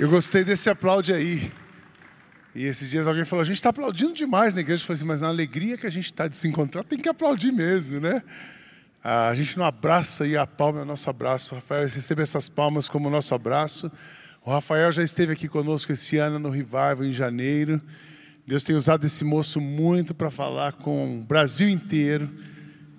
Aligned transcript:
Eu 0.00 0.08
gostei 0.08 0.42
desse 0.42 0.70
aplaude 0.70 1.12
aí. 1.12 1.52
E 2.54 2.64
esses 2.64 2.88
dias 2.88 3.06
alguém 3.06 3.26
falou: 3.26 3.42
a 3.42 3.44
gente 3.44 3.56
está 3.56 3.68
aplaudindo 3.68 4.14
demais 4.14 4.54
na 4.54 4.62
igreja. 4.62 4.82
Eu 4.82 4.86
falei 4.86 4.96
assim, 4.96 5.04
mas 5.04 5.20
na 5.20 5.28
alegria 5.28 5.76
que 5.76 5.86
a 5.86 5.90
gente 5.90 6.06
está 6.06 6.26
de 6.26 6.38
se 6.38 6.48
encontrar, 6.48 6.84
tem 6.84 6.98
que 6.98 7.06
aplaudir 7.06 7.52
mesmo, 7.52 8.00
né? 8.00 8.22
A 9.04 9.34
gente 9.34 9.58
não 9.58 9.64
abraça 9.66 10.26
e 10.26 10.38
a 10.38 10.46
palma 10.46 10.78
é 10.78 10.82
o 10.84 10.86
nosso 10.86 11.10
abraço. 11.10 11.54
O 11.54 11.58
Rafael 11.58 11.86
recebe 11.86 12.22
essas 12.22 12.48
palmas 12.48 12.88
como 12.88 13.10
nosso 13.10 13.34
abraço. 13.34 13.92
O 14.42 14.50
Rafael 14.50 14.90
já 14.90 15.02
esteve 15.02 15.34
aqui 15.34 15.46
conosco 15.46 15.92
esse 15.92 16.16
ano 16.16 16.38
no 16.38 16.48
Revival, 16.48 17.04
em 17.04 17.12
janeiro. 17.12 17.78
Deus 18.46 18.62
tem 18.62 18.74
usado 18.74 19.04
esse 19.04 19.22
moço 19.22 19.60
muito 19.60 20.14
para 20.14 20.30
falar 20.30 20.72
com 20.72 21.18
o 21.18 21.22
Brasil 21.22 21.68
inteiro. 21.68 22.26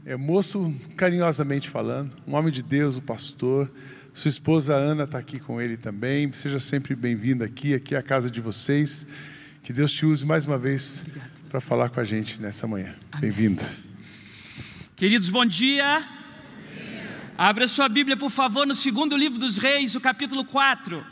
É 0.06 0.16
moço 0.16 0.72
carinhosamente 0.96 1.68
falando, 1.68 2.16
um 2.28 2.36
homem 2.36 2.54
de 2.54 2.62
Deus, 2.62 2.96
o 2.96 3.02
pastor. 3.02 3.72
Sua 4.14 4.28
esposa 4.28 4.76
Ana 4.76 5.06
está 5.06 5.18
aqui 5.18 5.40
com 5.40 5.62
ele 5.62 5.78
também. 5.78 6.32
Seja 6.34 6.60
sempre 6.60 6.94
bem-vindo 6.96 7.46
aqui, 7.46 7.74
aqui 7.74 7.96
é 7.96 7.98
a 7.98 8.04
casa 8.04 8.30
de 8.30 8.42
vocês. 8.42 9.06
Que 9.64 9.72
Deus 9.72 9.92
te 9.94 10.06
use 10.06 10.26
mais 10.26 10.46
uma 10.46 10.58
vez 10.58 11.02
para 11.50 11.62
falar 11.62 11.90
com 11.90 12.00
a 12.00 12.04
gente 12.04 12.40
nessa 12.40 12.68
manhã. 12.68 12.94
Bem-vindo. 13.20 13.64
Queridos, 14.98 15.30
bom 15.30 15.46
dia. 15.46 16.06
Abra 17.38 17.66
sua 17.70 17.88
Bíblia, 17.88 18.18
por 18.18 18.30
favor, 18.30 18.68
no 18.68 18.76
segundo 18.76 19.16
livro 19.16 19.40
dos 19.40 19.58
Reis, 19.58 19.96
o 19.96 20.02
capítulo 20.02 20.44
4. 20.44 21.04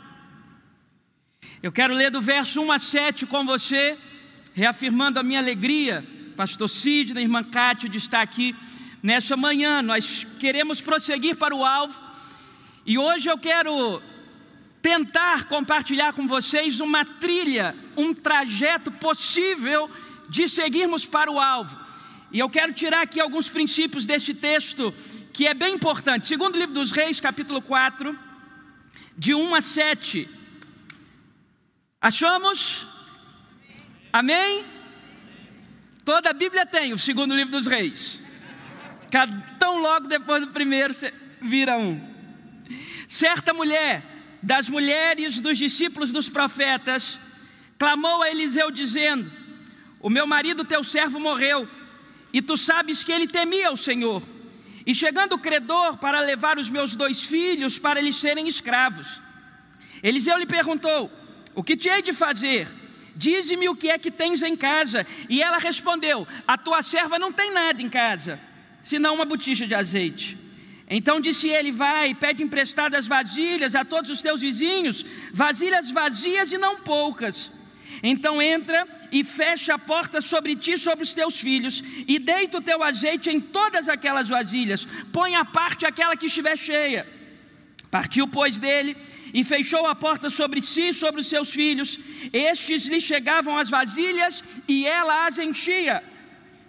Eu 1.62 1.72
quero 1.72 1.94
ler 1.94 2.10
do 2.10 2.20
verso 2.20 2.60
1 2.60 2.70
a 2.70 2.78
7 2.78 3.26
com 3.26 3.46
você, 3.46 3.96
reafirmando 4.54 5.18
a 5.18 5.22
minha 5.22 5.40
alegria, 5.40 6.04
pastor 6.36 6.68
Sidney, 6.68 7.24
irmã 7.24 7.42
Cátia, 7.42 7.88
de 7.88 7.96
estar 7.96 8.20
aqui 8.20 8.54
nessa 9.02 9.38
manhã. 9.38 9.80
Nós 9.80 10.26
queremos 10.38 10.82
prosseguir 10.82 11.36
para 11.36 11.56
o 11.56 11.64
alvo 11.64 12.09
e 12.84 12.98
hoje 12.98 13.28
eu 13.28 13.38
quero 13.38 14.02
tentar 14.80 15.44
compartilhar 15.44 16.12
com 16.12 16.26
vocês 16.26 16.80
uma 16.80 17.04
trilha, 17.04 17.76
um 17.96 18.14
trajeto 18.14 18.90
possível 18.90 19.90
de 20.28 20.48
seguirmos 20.48 21.04
para 21.04 21.30
o 21.30 21.38
alvo. 21.38 21.78
E 22.32 22.38
eu 22.38 22.48
quero 22.48 22.72
tirar 22.72 23.02
aqui 23.02 23.20
alguns 23.20 23.48
princípios 23.48 24.06
desse 24.06 24.32
texto 24.32 24.94
que 25.32 25.46
é 25.46 25.54
bem 25.54 25.74
importante. 25.74 26.26
Segundo 26.26 26.56
livro 26.56 26.74
dos 26.74 26.92
Reis, 26.92 27.20
capítulo 27.20 27.60
4, 27.60 28.18
de 29.16 29.34
1 29.34 29.54
a 29.54 29.60
7. 29.60 30.28
Achamos? 32.00 32.86
Amém? 34.12 34.64
Toda 36.04 36.30
a 36.30 36.32
Bíblia 36.32 36.64
tem 36.64 36.92
o 36.92 36.98
segundo 36.98 37.34
livro 37.34 37.52
dos 37.52 37.66
Reis. 37.66 38.22
Tão 39.58 39.80
logo 39.82 40.06
depois 40.06 40.46
do 40.46 40.52
primeiro, 40.52 40.94
vira 41.42 41.76
um. 41.76 42.09
Certa 43.10 43.52
mulher, 43.52 44.04
das 44.40 44.68
mulheres 44.68 45.40
dos 45.40 45.58
discípulos 45.58 46.12
dos 46.12 46.28
profetas, 46.28 47.18
clamou 47.76 48.22
a 48.22 48.30
Eliseu, 48.30 48.70
dizendo: 48.70 49.28
O 49.98 50.08
meu 50.08 50.28
marido, 50.28 50.64
teu 50.64 50.84
servo, 50.84 51.18
morreu, 51.18 51.68
e 52.32 52.40
tu 52.40 52.56
sabes 52.56 53.02
que 53.02 53.10
ele 53.10 53.26
temia 53.26 53.72
o 53.72 53.76
Senhor. 53.76 54.22
E 54.86 54.94
chegando 54.94 55.32
o 55.32 55.40
credor 55.40 55.96
para 55.96 56.20
levar 56.20 56.56
os 56.56 56.68
meus 56.68 56.94
dois 56.94 57.24
filhos 57.24 57.80
para 57.80 57.98
eles 57.98 58.14
serem 58.14 58.46
escravos. 58.46 59.20
Eliseu 60.04 60.38
lhe 60.38 60.46
perguntou: 60.46 61.10
O 61.52 61.64
que 61.64 61.76
te 61.76 61.88
hei 61.88 62.02
de 62.02 62.12
fazer? 62.12 62.68
Dize-me 63.16 63.68
o 63.68 63.74
que 63.74 63.90
é 63.90 63.98
que 63.98 64.12
tens 64.12 64.40
em 64.40 64.54
casa. 64.54 65.04
E 65.28 65.42
ela 65.42 65.58
respondeu: 65.58 66.28
A 66.46 66.56
tua 66.56 66.80
serva 66.80 67.18
não 67.18 67.32
tem 67.32 67.52
nada 67.52 67.82
em 67.82 67.88
casa, 67.88 68.38
senão 68.80 69.16
uma 69.16 69.24
botija 69.24 69.66
de 69.66 69.74
azeite. 69.74 70.49
Então 70.90 71.20
disse 71.20 71.48
ele: 71.48 71.70
Vai, 71.70 72.14
pede 72.14 72.42
emprestadas 72.42 73.06
vasilhas 73.06 73.76
a 73.76 73.84
todos 73.84 74.10
os 74.10 74.20
teus 74.20 74.40
vizinhos, 74.40 75.06
vasilhas 75.32 75.90
vazias 75.92 76.50
e 76.50 76.58
não 76.58 76.80
poucas. 76.80 77.52
Então 78.02 78.40
entra 78.42 78.86
e 79.12 79.22
fecha 79.22 79.74
a 79.74 79.78
porta 79.78 80.20
sobre 80.20 80.56
ti 80.56 80.72
e 80.72 80.78
sobre 80.78 81.04
os 81.04 81.12
teus 81.12 81.38
filhos, 81.38 81.82
e 82.08 82.18
deita 82.18 82.58
o 82.58 82.62
teu 82.62 82.82
azeite 82.82 83.30
em 83.30 83.40
todas 83.40 83.88
aquelas 83.88 84.28
vasilhas, 84.28 84.86
põe 85.12 85.36
à 85.36 85.44
parte 85.44 85.86
aquela 85.86 86.16
que 86.16 86.26
estiver 86.26 86.56
cheia. 86.56 87.06
Partiu, 87.90 88.26
pois, 88.26 88.58
dele 88.58 88.96
e 89.34 89.44
fechou 89.44 89.86
a 89.86 89.94
porta 89.94 90.30
sobre 90.30 90.60
si 90.60 90.88
e 90.88 90.94
sobre 90.94 91.20
os 91.20 91.28
seus 91.28 91.52
filhos. 91.52 91.98
Estes 92.32 92.86
lhe 92.86 93.00
chegavam 93.00 93.58
as 93.58 93.68
vasilhas 93.68 94.42
e 94.66 94.86
ela 94.86 95.26
as 95.26 95.38
enchia. 95.38 96.02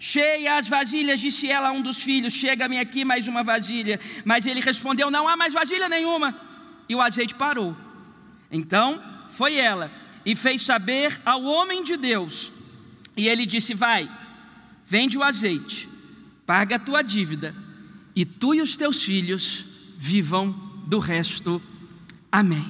Cheia 0.04 0.58
as 0.58 0.68
vasilhas, 0.68 1.20
disse 1.20 1.48
ela 1.48 1.70
a 1.70 1.72
um 1.72 1.80
dos 1.80 2.02
filhos: 2.02 2.34
Chega-me 2.34 2.80
aqui 2.80 3.06
mais 3.06 3.28
uma 3.28 3.44
vasilha. 3.44 4.00
Mas 4.26 4.48
ele 4.48 4.60
respondeu: 4.60 5.12
Não 5.12 5.28
há 5.28 5.38
mais 5.38 5.54
vasilha 5.54 5.88
nenhuma. 5.88 6.36
E 6.90 6.96
o 6.96 7.02
azeite 7.02 7.36
parou. 7.36 7.78
Então 8.50 9.00
foi 9.30 9.58
ela 9.58 9.92
e 10.26 10.36
fez 10.36 10.64
saber 10.64 11.22
ao 11.24 11.44
homem 11.44 11.84
de 11.84 11.98
Deus. 11.98 12.52
E 13.16 13.28
ele 13.28 13.46
disse: 13.46 13.76
Vai, 13.76 14.10
vende 14.84 15.20
o 15.20 15.24
azeite, 15.24 15.88
paga 16.48 16.78
a 16.78 16.80
tua 16.80 17.04
dívida, 17.04 17.54
e 18.16 18.26
tu 18.26 18.56
e 18.56 18.62
os 18.62 18.76
teus 18.76 19.04
filhos 19.04 19.64
vivam 20.00 20.52
do 20.88 20.98
resto. 20.98 21.62
Amém. 22.32 22.66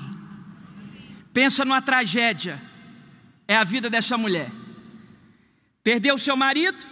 Pensa 1.34 1.64
numa 1.64 1.82
tragédia, 1.82 2.62
é 3.48 3.56
a 3.56 3.64
vida 3.64 3.90
dessa 3.90 4.18
mulher. 4.18 4.52
Perdeu 5.82 6.18
seu 6.18 6.36
marido, 6.36 6.92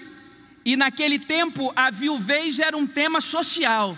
e 0.65 0.75
naquele 0.75 1.19
tempo 1.19 1.71
a 1.75 1.89
viuvez 1.89 2.59
era 2.59 2.77
um 2.77 2.85
tema 2.85 3.21
social. 3.21 3.97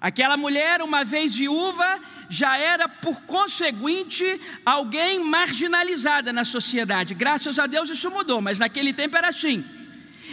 Aquela 0.00 0.36
mulher, 0.36 0.82
uma 0.82 1.04
vez 1.04 1.34
viúva, 1.34 2.00
já 2.28 2.58
era 2.58 2.88
por 2.88 3.22
conseguinte 3.22 4.40
alguém 4.64 5.18
marginalizada 5.20 6.32
na 6.32 6.44
sociedade. 6.44 7.14
Graças 7.14 7.58
a 7.58 7.66
Deus 7.66 7.88
isso 7.88 8.10
mudou, 8.10 8.40
mas 8.40 8.58
naquele 8.58 8.92
tempo 8.92 9.16
era 9.16 9.28
assim. 9.28 9.64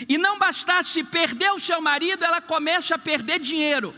E 0.07 0.17
não 0.17 0.39
bastasse 0.39 1.03
perder 1.03 1.51
o 1.51 1.59
seu 1.59 1.81
marido, 1.81 2.23
ela 2.23 2.41
começa 2.41 2.95
a 2.95 2.99
perder 2.99 3.39
dinheiro. 3.39 3.93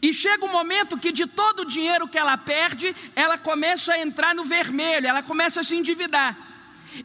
E 0.00 0.12
chega 0.12 0.44
um 0.44 0.52
momento 0.52 0.98
que 0.98 1.12
de 1.12 1.26
todo 1.26 1.60
o 1.60 1.64
dinheiro 1.64 2.08
que 2.08 2.18
ela 2.18 2.36
perde, 2.36 2.94
ela 3.14 3.38
começa 3.38 3.94
a 3.94 4.00
entrar 4.00 4.34
no 4.34 4.44
vermelho, 4.44 5.06
ela 5.06 5.22
começa 5.22 5.60
a 5.60 5.64
se 5.64 5.76
endividar. 5.76 6.45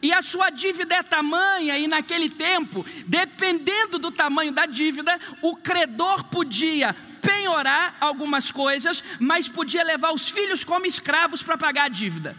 E 0.00 0.12
a 0.12 0.22
sua 0.22 0.50
dívida 0.50 0.94
é 0.94 1.02
tamanha, 1.02 1.76
e 1.76 1.86
naquele 1.86 2.30
tempo, 2.30 2.86
dependendo 3.06 3.98
do 3.98 4.10
tamanho 4.10 4.52
da 4.52 4.64
dívida, 4.64 5.18
o 5.42 5.56
credor 5.56 6.24
podia 6.24 6.94
penhorar 7.20 7.96
algumas 8.00 8.50
coisas, 8.50 9.02
mas 9.18 9.48
podia 9.48 9.84
levar 9.84 10.12
os 10.12 10.28
filhos 10.28 10.64
como 10.64 10.86
escravos 10.86 11.42
para 11.42 11.58
pagar 11.58 11.84
a 11.84 11.88
dívida. 11.88 12.36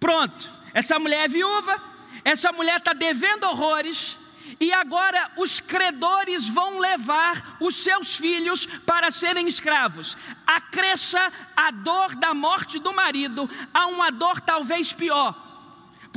Pronto, 0.00 0.52
essa 0.74 0.98
mulher 0.98 1.24
é 1.24 1.28
viúva, 1.28 1.82
essa 2.24 2.52
mulher 2.52 2.78
está 2.78 2.92
devendo 2.92 3.44
horrores, 3.44 4.16
e 4.60 4.72
agora 4.72 5.30
os 5.36 5.60
credores 5.60 6.48
vão 6.48 6.78
levar 6.78 7.56
os 7.60 7.76
seus 7.76 8.16
filhos 8.16 8.66
para 8.66 9.10
serem 9.10 9.46
escravos. 9.46 10.16
Acresça 10.46 11.32
a 11.56 11.70
dor 11.70 12.16
da 12.16 12.34
morte 12.34 12.78
do 12.78 12.92
marido 12.92 13.48
a 13.72 13.86
uma 13.86 14.10
dor 14.10 14.40
talvez 14.40 14.92
pior 14.92 15.47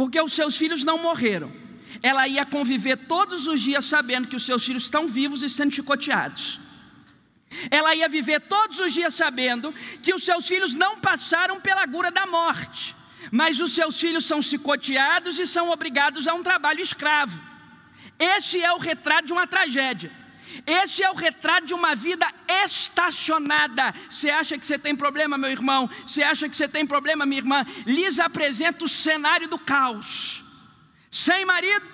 porque 0.02 0.20
os 0.20 0.34
seus 0.34 0.58
filhos 0.58 0.84
não 0.84 0.98
morreram. 0.98 1.52
Ela 2.02 2.28
ia 2.28 2.44
conviver 2.44 2.98
todos 3.06 3.46
os 3.46 3.62
dias 3.62 3.86
sabendo 3.86 4.28
que 4.28 4.36
os 4.36 4.44
seus 4.44 4.66
filhos 4.66 4.86
estão 4.86 5.08
vivos 5.08 5.44
e 5.44 5.48
sendo 5.48 5.76
chicoteados. 5.76 6.60
Ela 7.70 7.94
ia 7.94 8.10
viver 8.10 8.42
todos 8.42 8.80
os 8.80 8.92
dias 8.92 9.14
sabendo 9.14 9.72
que 10.02 10.12
os 10.12 10.24
seus 10.24 10.48
filhos 10.48 10.76
não 10.76 11.00
passaram 11.00 11.62
pela 11.62 11.84
agulha 11.84 12.10
da 12.10 12.26
morte, 12.26 12.96
mas 13.32 13.60
os 13.60 13.74
seus 13.74 14.00
filhos 14.00 14.26
são 14.26 14.42
chicoteados 14.42 15.38
e 15.38 15.46
são 15.46 15.70
obrigados 15.70 16.28
a 16.28 16.34
um 16.34 16.42
trabalho 16.42 16.82
escravo. 16.82 17.40
Esse 18.18 18.60
é 18.60 18.74
o 18.74 18.80
retrato 18.80 19.28
de 19.28 19.34
uma 19.34 19.46
tragédia. 19.46 20.12
Esse 20.66 21.04
é 21.04 21.10
o 21.10 21.16
retrato 21.16 21.68
de 21.68 21.74
uma 21.74 21.96
vida 21.96 22.28
estacionada. 22.48 23.94
Você 24.10 24.30
acha 24.30 24.58
que 24.58 24.66
você 24.66 24.78
tem 24.78 24.96
problema, 24.96 25.38
meu 25.38 25.50
irmão? 25.50 25.90
Você 26.06 26.24
acha 26.24 26.48
que 26.50 26.56
você 26.56 26.68
tem 26.68 26.86
problema, 26.86 27.26
minha 27.26 27.42
irmã? 27.42 27.66
Lhes 27.86 28.20
apresenta 28.20 28.86
o 28.86 28.90
cenário 28.90 29.48
do 29.48 29.58
caos. 29.58 30.44
Sem 31.10 31.46
marido, 31.46 31.86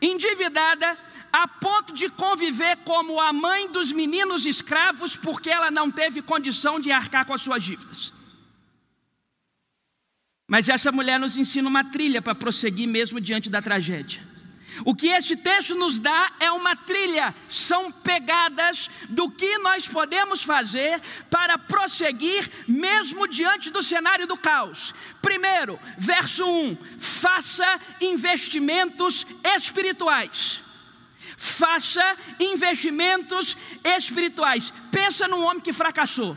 endividada, 0.00 0.98
a 1.32 1.48
ponto 1.48 1.92
de 1.92 2.08
conviver 2.08 2.76
como 2.78 3.20
a 3.20 3.32
mãe 3.32 3.68
dos 3.68 3.92
meninos 3.92 4.46
escravos, 4.46 5.16
porque 5.16 5.50
ela 5.50 5.70
não 5.70 5.90
teve 5.90 6.22
condição 6.22 6.78
de 6.78 6.92
arcar 6.92 7.24
com 7.26 7.34
as 7.34 7.42
suas 7.42 7.62
dívidas. 7.62 8.12
Mas 10.46 10.68
essa 10.68 10.92
mulher 10.92 11.18
nos 11.18 11.36
ensina 11.36 11.68
uma 11.68 11.84
trilha 11.84 12.20
para 12.20 12.34
prosseguir 12.34 12.86
mesmo 12.86 13.20
diante 13.20 13.48
da 13.48 13.62
tragédia. 13.62 14.33
O 14.84 14.94
que 14.94 15.08
este 15.08 15.34
texto 15.34 15.74
nos 15.74 15.98
dá 15.98 16.32
é 16.38 16.50
uma 16.50 16.76
trilha, 16.76 17.34
são 17.48 17.90
pegadas 17.90 18.90
do 19.08 19.30
que 19.30 19.56
nós 19.58 19.88
podemos 19.88 20.42
fazer 20.42 21.00
para 21.30 21.56
prosseguir 21.56 22.50
mesmo 22.68 23.26
diante 23.26 23.70
do 23.70 23.82
cenário 23.82 24.26
do 24.26 24.36
caos. 24.36 24.94
Primeiro, 25.22 25.80
verso 25.96 26.46
1: 26.46 26.76
faça 26.98 27.80
investimentos 27.98 29.26
espirituais. 29.56 30.60
Faça 31.36 32.16
investimentos 32.38 33.56
espirituais. 33.82 34.72
Pensa 34.90 35.26
num 35.26 35.44
homem 35.44 35.62
que 35.62 35.72
fracassou. 35.72 36.36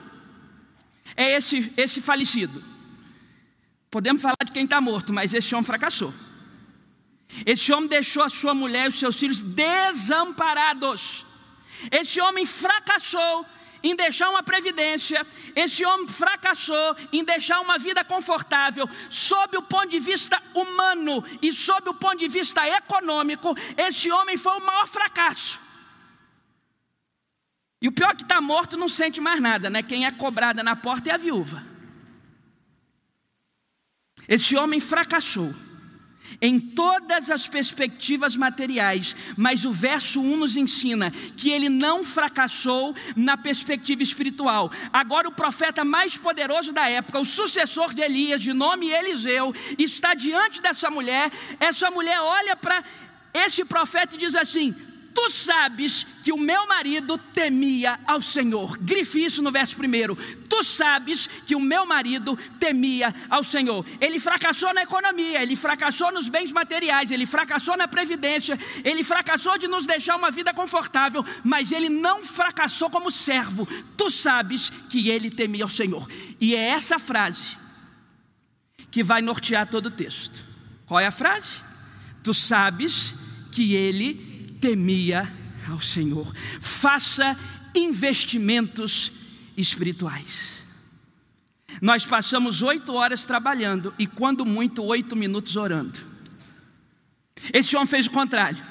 É 1.18 1.36
esse 1.36 1.72
esse 1.76 2.02
falecido. 2.02 2.64
Podemos 3.92 4.22
falar 4.22 4.38
de 4.46 4.52
quem 4.54 4.64
está 4.64 4.80
morto, 4.80 5.12
mas 5.12 5.34
esse 5.34 5.54
homem 5.54 5.66
fracassou. 5.66 6.14
Esse 7.46 7.72
homem 7.74 7.90
deixou 7.90 8.24
a 8.24 8.30
sua 8.30 8.54
mulher 8.54 8.86
e 8.86 8.88
os 8.90 9.00
seus 9.00 9.20
filhos 9.20 9.42
desamparados. 9.42 11.26
Esse 11.92 12.20
homem 12.22 12.46
fracassou 12.46 13.46
em 13.84 13.96
deixar 13.96 14.30
uma 14.30 14.42
previdência, 14.42 15.26
esse 15.56 15.86
homem 15.86 16.08
fracassou 16.08 16.96
em 17.14 17.24
deixar 17.24 17.60
uma 17.60 17.78
vida 17.78 18.04
confortável, 18.04 18.90
sob 19.10 19.58
o 19.58 19.62
ponto 19.62 19.90
de 19.90 20.00
vista 20.00 20.42
humano 20.54 21.24
e 21.42 21.52
sob 21.52 21.90
o 21.90 21.94
ponto 21.94 22.18
de 22.18 22.28
vista 22.28 22.68
econômico, 22.68 23.56
esse 23.78 24.12
homem 24.12 24.36
foi 24.38 24.54
o 24.54 24.66
maior 24.66 24.88
fracasso. 24.88 25.60
E 27.80 27.88
o 27.88 27.92
pior 27.92 28.12
é 28.12 28.16
que 28.16 28.24
está 28.24 28.42
morto 28.42 28.76
não 28.76 28.90
sente 28.90 29.22
mais 29.22 29.40
nada, 29.40 29.70
né? 29.70 29.84
Quem 29.84 30.06
é 30.06 30.12
cobrada 30.12 30.64
na 30.64 30.76
porta 30.76 31.10
é 31.12 31.14
a 31.14 31.18
viúva. 31.18 31.64
Esse 34.28 34.56
homem 34.56 34.80
fracassou 34.80 35.54
em 36.42 36.60
todas 36.60 37.30
as 37.30 37.48
perspectivas 37.48 38.36
materiais, 38.36 39.16
mas 39.36 39.66
o 39.66 39.72
verso 39.72 40.20
1 40.22 40.38
nos 40.38 40.56
ensina 40.56 41.12
que 41.36 41.50
ele 41.50 41.70
não 41.70 42.04
fracassou 42.04 42.96
na 43.16 43.38
perspectiva 43.38 44.04
espiritual. 44.04 44.72
Agora, 44.92 45.28
o 45.28 45.32
profeta 45.32 45.84
mais 45.84 46.18
poderoso 46.18 46.72
da 46.72 46.88
época, 46.90 47.20
o 47.20 47.26
sucessor 47.26 47.94
de 47.94 48.02
Elias, 48.02 48.42
de 48.42 48.54
nome 48.54 48.90
Eliseu, 48.90 49.54
está 49.78 50.14
diante 50.14 50.62
dessa 50.62 50.90
mulher. 50.90 51.32
Essa 51.60 51.90
mulher 51.90 52.20
olha 52.20 52.56
para 52.56 52.84
esse 53.34 53.64
profeta 53.66 54.16
e 54.16 54.20
diz 54.20 54.36
assim: 54.36 54.76
Tu 55.18 55.32
sabes 55.32 56.06
que 56.22 56.32
o 56.32 56.38
meu 56.38 56.68
marido 56.68 57.18
temia 57.18 58.00
ao 58.06 58.22
Senhor. 58.22 58.78
Grife 58.78 59.26
isso 59.26 59.42
no 59.42 59.52
verso 59.52 59.76
primeiro. 59.76 60.16
Tu 60.48 60.64
sabes 60.64 61.26
que 61.44 61.56
o 61.56 61.60
meu 61.60 61.88
marido 61.88 62.38
temia 62.60 63.16
ao 63.28 63.44
Senhor. 63.44 63.84
Ele 64.00 64.20
fracassou 64.20 64.72
na 64.76 64.84
economia, 64.84 65.42
ele 65.42 65.56
fracassou 65.56 66.12
nos 66.12 66.30
bens 66.30 66.52
materiais, 66.52 67.10
ele 67.10 67.26
fracassou 67.26 67.76
na 67.76 67.88
previdência, 67.88 68.60
ele 68.84 69.04
fracassou 69.04 69.58
de 69.58 69.68
nos 69.68 69.88
deixar 69.88 70.16
uma 70.16 70.30
vida 70.30 70.54
confortável, 70.54 71.26
mas 71.44 71.72
ele 71.72 71.90
não 71.90 72.24
fracassou 72.24 72.88
como 72.88 73.10
servo. 73.10 73.68
Tu 73.98 74.12
sabes 74.12 74.70
que 74.88 75.10
ele 75.10 75.32
temia 75.32 75.64
ao 75.64 75.70
Senhor. 75.70 76.08
E 76.40 76.54
é 76.54 76.68
essa 76.68 77.00
frase 77.00 77.58
que 78.92 79.02
vai 79.02 79.24
nortear 79.24 79.68
todo 79.68 79.88
o 79.88 79.92
texto. 79.92 80.46
Qual 80.86 81.00
é 81.00 81.08
a 81.08 81.12
frase? 81.12 81.64
Tu 82.24 82.36
sabes 82.36 83.16
que 83.52 83.74
ele 83.74 84.27
temia 84.60 85.32
ao 85.70 85.80
Senhor. 85.80 86.34
Faça 86.60 87.38
investimentos 87.74 89.12
espirituais. 89.56 90.58
Nós 91.82 92.06
passamos 92.06 92.62
oito 92.62 92.94
horas 92.94 93.26
trabalhando 93.26 93.94
e, 94.00 94.08
quando 94.08 94.46
muito, 94.46 94.84
oito 94.84 95.16
minutos 95.16 95.56
orando. 95.56 96.00
Esse 97.54 97.76
homem 97.76 97.88
fez 97.88 98.08
o 98.08 98.12
contrário. 98.12 98.64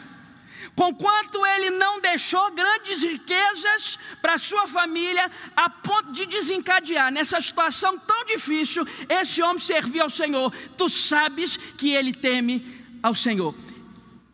Conquanto 0.75 1.45
ele 1.47 1.71
não 1.71 2.01
deixou 2.03 2.53
grandes 2.53 3.03
riquezas 3.03 3.99
para 4.21 4.37
sua 4.37 4.69
família, 4.69 5.31
a 5.57 5.71
ponto 5.71 6.13
de 6.13 6.27
desencadear 6.27 7.11
nessa 7.11 7.41
situação 7.41 7.99
tão 7.99 8.27
difícil, 8.27 8.87
esse 9.09 9.43
homem 9.43 9.63
servia 9.63 10.03
ao 10.03 10.11
Senhor. 10.11 10.53
Tu 10.77 10.89
sabes 10.91 11.57
que 11.57 11.93
ele 11.93 12.13
teme 12.13 12.85
ao 13.03 13.15
Senhor. 13.15 13.55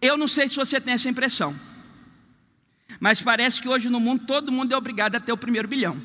Eu 0.02 0.16
não 0.16 0.26
sei 0.26 0.49
se 0.49 0.56
você 0.56 0.81
tem 0.81 0.94
essa 0.94 1.08
impressão, 1.08 1.54
mas 2.99 3.22
parece 3.22 3.62
que 3.62 3.69
hoje 3.69 3.88
no 3.88 4.00
mundo 4.00 4.26
todo 4.26 4.50
mundo 4.50 4.75
é 4.75 4.76
obrigado 4.76 5.14
a 5.14 5.20
ter 5.20 5.31
o 5.31 5.37
primeiro 5.37 5.69
bilhão. 5.69 6.02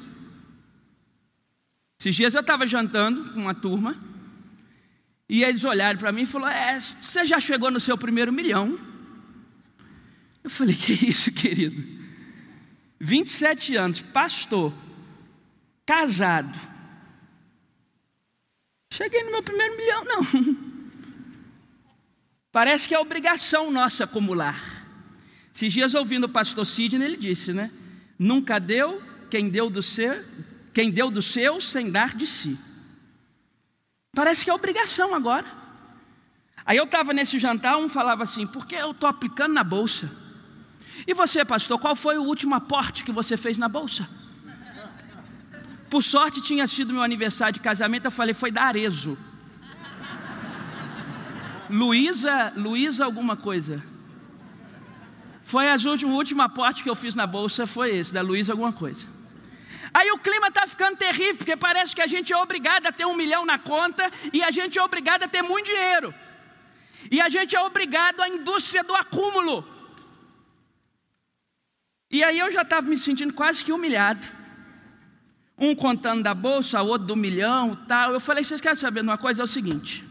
Esses 1.99 2.15
dias 2.15 2.35
eu 2.35 2.41
estava 2.41 2.67
jantando 2.67 3.33
com 3.33 3.39
uma 3.39 3.55
turma 3.55 3.99
e 5.27 5.43
eles 5.43 5.65
olharam 5.65 5.97
para 5.97 6.11
mim 6.11 6.21
e 6.21 6.25
falaram: 6.27 6.55
é, 6.55 6.79
Você 6.79 7.25
já 7.25 7.39
chegou 7.39 7.71
no 7.71 7.79
seu 7.79 7.97
primeiro 7.97 8.31
milhão? 8.31 8.77
Eu 10.43 10.49
falei: 10.51 10.75
Que 10.75 10.93
isso, 10.93 11.31
querido? 11.31 11.83
27 12.99 13.75
anos, 13.77 13.99
pastor, 13.99 14.71
casado. 15.87 16.55
Cheguei 18.93 19.23
no 19.23 19.31
meu 19.31 19.41
primeiro 19.41 19.75
milhão, 19.75 20.05
não. 20.05 20.66
Parece 22.57 22.87
que 22.87 22.95
é 22.95 22.99
obrigação 22.99 23.69
nossa 23.69 24.05
acumular. 24.05 24.59
Esses 25.53 25.71
dias 25.71 25.93
ouvindo 25.93 26.23
o 26.23 26.29
pastor 26.29 26.65
Sidney, 26.65 27.05
ele 27.05 27.15
disse, 27.15 27.53
né? 27.53 27.69
Nunca 28.17 28.59
deu 28.59 28.99
quem 29.29 29.47
deu 29.47 29.69
do 29.69 29.83
seu, 29.83 30.25
quem 30.73 30.89
deu 30.89 31.11
do 31.11 31.21
seu 31.21 31.61
sem 31.61 31.91
dar 31.91 32.15
de 32.15 32.25
si. 32.25 32.57
Parece 34.11 34.43
que 34.43 34.49
é 34.49 34.53
obrigação 34.55 35.13
agora. 35.13 35.45
Aí 36.65 36.77
eu 36.77 36.85
estava 36.85 37.13
nesse 37.13 37.37
jantar, 37.37 37.77
um 37.77 37.87
falava 37.87 38.23
assim, 38.23 38.47
porque 38.47 38.73
eu 38.73 38.89
estou 38.89 39.07
aplicando 39.07 39.53
na 39.53 39.63
bolsa. 39.63 40.11
E 41.05 41.13
você, 41.13 41.45
pastor, 41.45 41.77
qual 41.79 41.95
foi 41.95 42.17
o 42.17 42.23
último 42.23 42.55
aporte 42.55 43.03
que 43.03 43.11
você 43.11 43.37
fez 43.37 43.59
na 43.59 43.69
bolsa? 43.69 44.09
Por 45.91 46.01
sorte 46.01 46.41
tinha 46.41 46.65
sido 46.65 46.91
meu 46.91 47.03
aniversário 47.03 47.53
de 47.53 47.59
casamento, 47.59 48.05
eu 48.05 48.11
falei, 48.11 48.33
foi 48.33 48.49
da 48.49 48.63
Arezo. 48.63 49.15
Luísa, 51.69 52.53
Luísa 52.55 53.05
alguma 53.05 53.35
coisa. 53.35 53.83
Foi 55.43 55.69
as 55.69 55.85
últimas, 55.85 56.13
o 56.13 56.17
último 56.17 56.41
aporte 56.41 56.83
que 56.83 56.89
eu 56.89 56.95
fiz 56.95 57.15
na 57.15 57.25
bolsa 57.25 57.65
foi 57.65 57.95
esse, 57.95 58.13
da 58.13 58.21
Luísa 58.21 58.53
alguma 58.53 58.73
coisa. 58.73 59.07
Aí 59.93 60.11
o 60.11 60.19
clima 60.19 60.47
está 60.47 60.67
ficando 60.67 60.97
terrível, 60.97 61.37
porque 61.37 61.55
parece 61.55 61.95
que 61.95 62.01
a 62.01 62.07
gente 62.07 62.33
é 62.33 62.37
obrigado 62.37 62.85
a 62.87 62.91
ter 62.91 63.05
um 63.05 63.15
milhão 63.15 63.45
na 63.45 63.57
conta 63.57 64.11
e 64.33 64.43
a 64.43 64.51
gente 64.51 64.77
é 64.77 64.83
obrigado 64.83 65.23
a 65.23 65.27
ter 65.27 65.41
muito 65.41 65.65
dinheiro. 65.65 66.13
E 67.09 67.21
a 67.21 67.29
gente 67.29 67.55
é 67.55 67.61
obrigado 67.61 68.21
à 68.21 68.27
indústria 68.27 68.83
do 68.83 68.93
acúmulo. 68.93 69.65
E 72.09 72.23
aí 72.23 72.39
eu 72.39 72.51
já 72.51 72.61
estava 72.61 72.87
me 72.87 72.97
sentindo 72.97 73.33
quase 73.33 73.63
que 73.63 73.71
humilhado. 73.71 74.25
Um 75.57 75.75
contando 75.75 76.23
da 76.23 76.33
bolsa, 76.33 76.81
outro 76.81 77.07
do 77.07 77.15
milhão, 77.15 77.75
tal. 77.87 78.13
Eu 78.13 78.19
falei, 78.19 78.43
vocês 78.43 78.61
querem 78.61 78.75
saber 78.75 79.01
de 79.01 79.07
uma 79.07 79.17
coisa? 79.17 79.41
É 79.41 79.45
o 79.45 79.47
seguinte. 79.47 80.06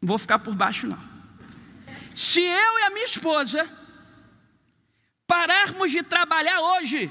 Não 0.00 0.08
vou 0.08 0.18
ficar 0.18 0.38
por 0.38 0.54
baixo, 0.54 0.86
não. 0.86 0.98
Se 2.14 2.40
eu 2.40 2.78
e 2.78 2.82
a 2.82 2.90
minha 2.90 3.04
esposa 3.04 3.68
pararmos 5.26 5.90
de 5.90 6.02
trabalhar 6.02 6.60
hoje, 6.60 7.10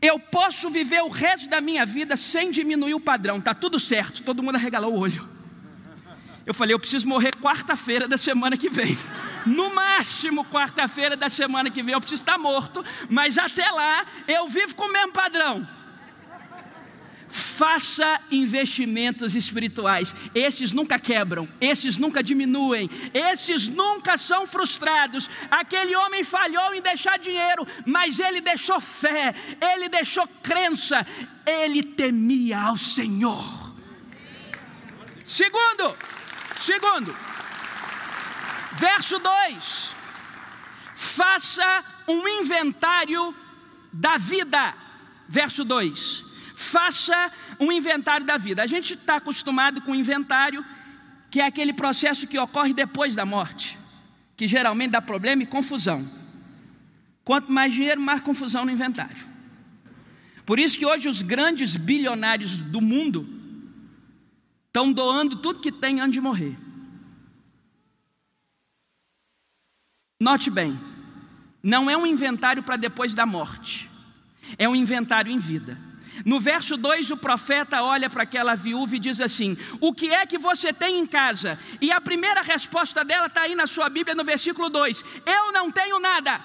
eu 0.00 0.18
posso 0.18 0.70
viver 0.70 1.02
o 1.02 1.08
resto 1.08 1.48
da 1.48 1.60
minha 1.60 1.86
vida 1.86 2.16
sem 2.16 2.50
diminuir 2.50 2.94
o 2.94 3.00
padrão, 3.00 3.40
tá 3.40 3.54
tudo 3.54 3.78
certo. 3.78 4.22
Todo 4.22 4.42
mundo 4.42 4.56
arregalou 4.56 4.94
o 4.94 4.98
olho. 4.98 5.28
Eu 6.44 6.54
falei, 6.54 6.74
eu 6.74 6.78
preciso 6.78 7.08
morrer 7.08 7.34
quarta-feira 7.36 8.06
da 8.06 8.16
semana 8.16 8.56
que 8.56 8.70
vem. 8.70 8.96
No 9.44 9.74
máximo 9.74 10.44
quarta-feira 10.44 11.16
da 11.16 11.28
semana 11.28 11.70
que 11.70 11.82
vem 11.82 11.92
eu 11.92 12.00
preciso 12.00 12.22
estar 12.22 12.38
morto, 12.38 12.84
mas 13.08 13.38
até 13.38 13.70
lá 13.70 14.06
eu 14.26 14.48
vivo 14.48 14.74
com 14.74 14.84
o 14.84 14.92
mesmo 14.92 15.12
padrão. 15.12 15.68
Faça 17.36 18.18
investimentos 18.30 19.36
espirituais. 19.36 20.16
Esses 20.34 20.72
nunca 20.72 20.98
quebram, 20.98 21.46
esses 21.60 21.98
nunca 21.98 22.22
diminuem, 22.22 22.88
esses 23.12 23.68
nunca 23.68 24.16
são 24.16 24.46
frustrados. 24.46 25.28
Aquele 25.50 25.94
homem 25.94 26.24
falhou 26.24 26.72
em 26.72 26.80
deixar 26.80 27.18
dinheiro, 27.18 27.66
mas 27.84 28.18
ele 28.20 28.40
deixou 28.40 28.80
fé, 28.80 29.34
ele 29.60 29.86
deixou 29.90 30.26
crença, 30.42 31.06
ele 31.44 31.82
temia 31.82 32.58
ao 32.58 32.78
Senhor. 32.78 33.74
Segundo, 35.22 35.94
segundo, 36.58 37.14
verso 38.78 39.18
2: 39.18 39.90
faça 40.94 41.84
um 42.08 42.26
inventário 42.26 43.34
da 43.92 44.16
vida. 44.16 44.74
Verso 45.28 45.64
2 45.64 46.24
faça 46.56 47.30
um 47.60 47.70
inventário 47.70 48.24
da 48.24 48.38
vida. 48.38 48.62
A 48.62 48.66
gente 48.66 48.94
está 48.94 49.16
acostumado 49.16 49.82
com 49.82 49.94
inventário, 49.94 50.64
que 51.30 51.38
é 51.38 51.44
aquele 51.44 51.74
processo 51.74 52.26
que 52.26 52.38
ocorre 52.38 52.72
depois 52.72 53.14
da 53.14 53.26
morte, 53.26 53.78
que 54.34 54.46
geralmente 54.46 54.92
dá 54.92 55.02
problema 55.02 55.42
e 55.42 55.46
confusão. 55.46 56.10
Quanto 57.22 57.52
mais 57.52 57.74
dinheiro, 57.74 58.00
mais 58.00 58.22
confusão 58.22 58.64
no 58.64 58.70
inventário. 58.70 59.28
Por 60.46 60.58
isso 60.58 60.78
que 60.78 60.86
hoje 60.86 61.10
os 61.10 61.20
grandes 61.20 61.76
bilionários 61.76 62.56
do 62.56 62.80
mundo 62.80 63.28
estão 64.66 64.90
doando 64.90 65.36
tudo 65.36 65.60
que 65.60 65.70
tem 65.70 66.00
antes 66.00 66.14
de 66.14 66.20
morrer. 66.22 66.56
Note 70.18 70.48
bem, 70.48 70.78
não 71.62 71.90
é 71.90 71.96
um 71.96 72.06
inventário 72.06 72.62
para 72.62 72.76
depois 72.76 73.14
da 73.14 73.26
morte, 73.26 73.90
é 74.56 74.66
um 74.66 74.74
inventário 74.74 75.30
em 75.30 75.38
vida. 75.38 75.85
No 76.24 76.40
verso 76.40 76.76
2, 76.76 77.10
o 77.10 77.16
profeta 77.16 77.82
olha 77.82 78.08
para 78.08 78.22
aquela 78.22 78.54
viúva 78.54 78.96
e 78.96 78.98
diz 78.98 79.20
assim: 79.20 79.56
O 79.80 79.92
que 79.92 80.12
é 80.12 80.24
que 80.24 80.38
você 80.38 80.72
tem 80.72 80.98
em 80.98 81.06
casa? 81.06 81.58
E 81.80 81.92
a 81.92 82.00
primeira 82.00 82.42
resposta 82.42 83.04
dela 83.04 83.26
está 83.26 83.42
aí 83.42 83.54
na 83.54 83.66
sua 83.66 83.88
Bíblia, 83.88 84.14
no 84.14 84.24
versículo 84.24 84.68
2: 84.68 85.04
Eu 85.26 85.52
não 85.52 85.70
tenho 85.70 85.98
nada. 85.98 86.40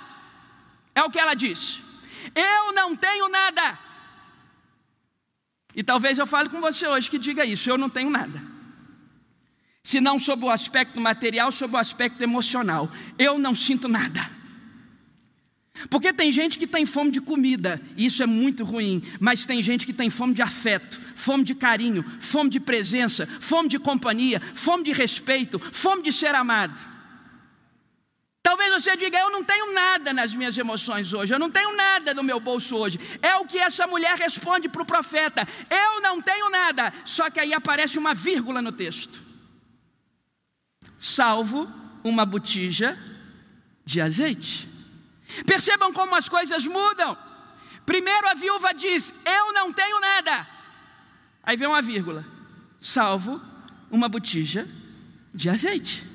É 0.93 1.03
o 1.03 1.09
que 1.09 1.19
ela 1.19 1.33
diz. 1.33 1.79
Eu 2.35 2.73
não 2.73 2.95
tenho 2.95 3.29
nada. 3.29 3.79
E 5.75 5.81
talvez 5.81 6.19
eu 6.19 6.27
fale 6.27 6.49
com 6.49 6.59
você 6.59 6.87
hoje 6.87 7.09
que 7.09 7.17
diga 7.17 7.45
isso: 7.45 7.69
eu 7.69 7.77
não 7.77 7.89
tenho 7.89 8.09
nada. 8.09 8.41
Se 9.83 9.99
não 9.99 10.19
sob 10.19 10.45
o 10.45 10.49
aspecto 10.49 10.99
material, 10.99 11.51
sob 11.51 11.75
o 11.75 11.79
aspecto 11.79 12.21
emocional. 12.21 12.89
Eu 13.17 13.39
não 13.39 13.55
sinto 13.55 13.87
nada. 13.87 14.40
Porque 15.89 16.13
tem 16.13 16.31
gente 16.31 16.57
que 16.59 16.67
tem 16.67 16.85
fome 16.85 17.11
de 17.11 17.21
comida, 17.21 17.81
e 17.97 18.05
isso 18.05 18.21
é 18.21 18.25
muito 18.25 18.63
ruim, 18.63 19.03
mas 19.19 19.45
tem 19.45 19.61
gente 19.61 19.85
que 19.85 19.93
tem 19.93 20.09
fome 20.09 20.33
de 20.33 20.41
afeto, 20.41 21.01
fome 21.15 21.43
de 21.43 21.55
carinho, 21.55 22.03
fome 22.19 22.49
de 22.49 22.59
presença, 22.59 23.27
fome 23.39 23.69
de 23.69 23.79
companhia, 23.79 24.41
fome 24.53 24.83
de 24.83 24.91
respeito, 24.91 25.59
fome 25.71 26.03
de 26.03 26.11
ser 26.11 26.35
amado. 26.35 26.91
Talvez 28.43 28.71
você 28.71 28.95
diga: 28.97 29.19
Eu 29.19 29.29
não 29.29 29.43
tenho 29.43 29.73
nada 29.73 30.11
nas 30.13 30.33
minhas 30.33 30.57
emoções 30.57 31.13
hoje, 31.13 31.33
eu 31.33 31.39
não 31.39 31.51
tenho 31.51 31.75
nada 31.75 32.13
no 32.13 32.23
meu 32.23 32.39
bolso 32.39 32.75
hoje. 32.75 32.99
É 33.21 33.35
o 33.35 33.45
que 33.45 33.59
essa 33.59 33.85
mulher 33.85 34.17
responde 34.17 34.67
para 34.67 34.81
o 34.81 34.85
profeta: 34.85 35.47
Eu 35.69 36.01
não 36.01 36.21
tenho 36.21 36.49
nada. 36.49 36.91
Só 37.05 37.29
que 37.29 37.39
aí 37.39 37.53
aparece 37.53 37.99
uma 37.99 38.13
vírgula 38.13 38.61
no 38.61 38.71
texto: 38.71 39.23
salvo 40.97 41.71
uma 42.03 42.25
botija 42.25 42.97
de 43.85 44.01
azeite. 44.01 44.70
Percebam 45.45 45.91
como 45.93 46.15
as 46.15 46.27
coisas 46.29 46.65
mudam. 46.65 47.17
Primeiro 47.85 48.27
a 48.27 48.33
viúva 48.33 48.73
diz: 48.73 49.13
Eu 49.25 49.53
não 49.53 49.71
tenho 49.71 49.99
nada. 49.99 50.47
Aí 51.43 51.57
vem 51.57 51.67
uma 51.67 51.81
vírgula: 51.81 52.25
salvo 52.79 53.41
uma 53.89 54.07
botija 54.07 54.67
de 55.33 55.49
azeite. 55.49 56.11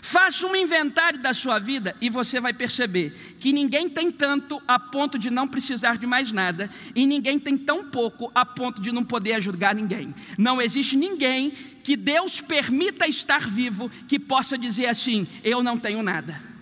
Faça 0.00 0.46
um 0.46 0.56
inventário 0.56 1.20
da 1.20 1.34
sua 1.34 1.58
vida 1.58 1.94
e 2.00 2.08
você 2.08 2.40
vai 2.40 2.54
perceber 2.54 3.36
que 3.38 3.52
ninguém 3.52 3.88
tem 3.88 4.10
tanto 4.10 4.62
a 4.66 4.78
ponto 4.78 5.18
de 5.18 5.30
não 5.30 5.46
precisar 5.46 5.98
de 5.98 6.06
mais 6.06 6.32
nada, 6.32 6.70
e 6.94 7.06
ninguém 7.06 7.38
tem 7.38 7.56
tão 7.56 7.84
pouco 7.84 8.32
a 8.34 8.46
ponto 8.46 8.80
de 8.80 8.90
não 8.90 9.04
poder 9.04 9.34
ajudar 9.34 9.74
ninguém. 9.74 10.14
Não 10.38 10.60
existe 10.60 10.96
ninguém 10.96 11.50
que 11.82 11.96
Deus 11.96 12.40
permita 12.40 13.06
estar 13.06 13.46
vivo 13.46 13.90
que 14.08 14.18
possa 14.18 14.56
dizer 14.56 14.86
assim: 14.86 15.28
Eu 15.42 15.62
não 15.62 15.78
tenho 15.78 16.02
nada. 16.02 16.53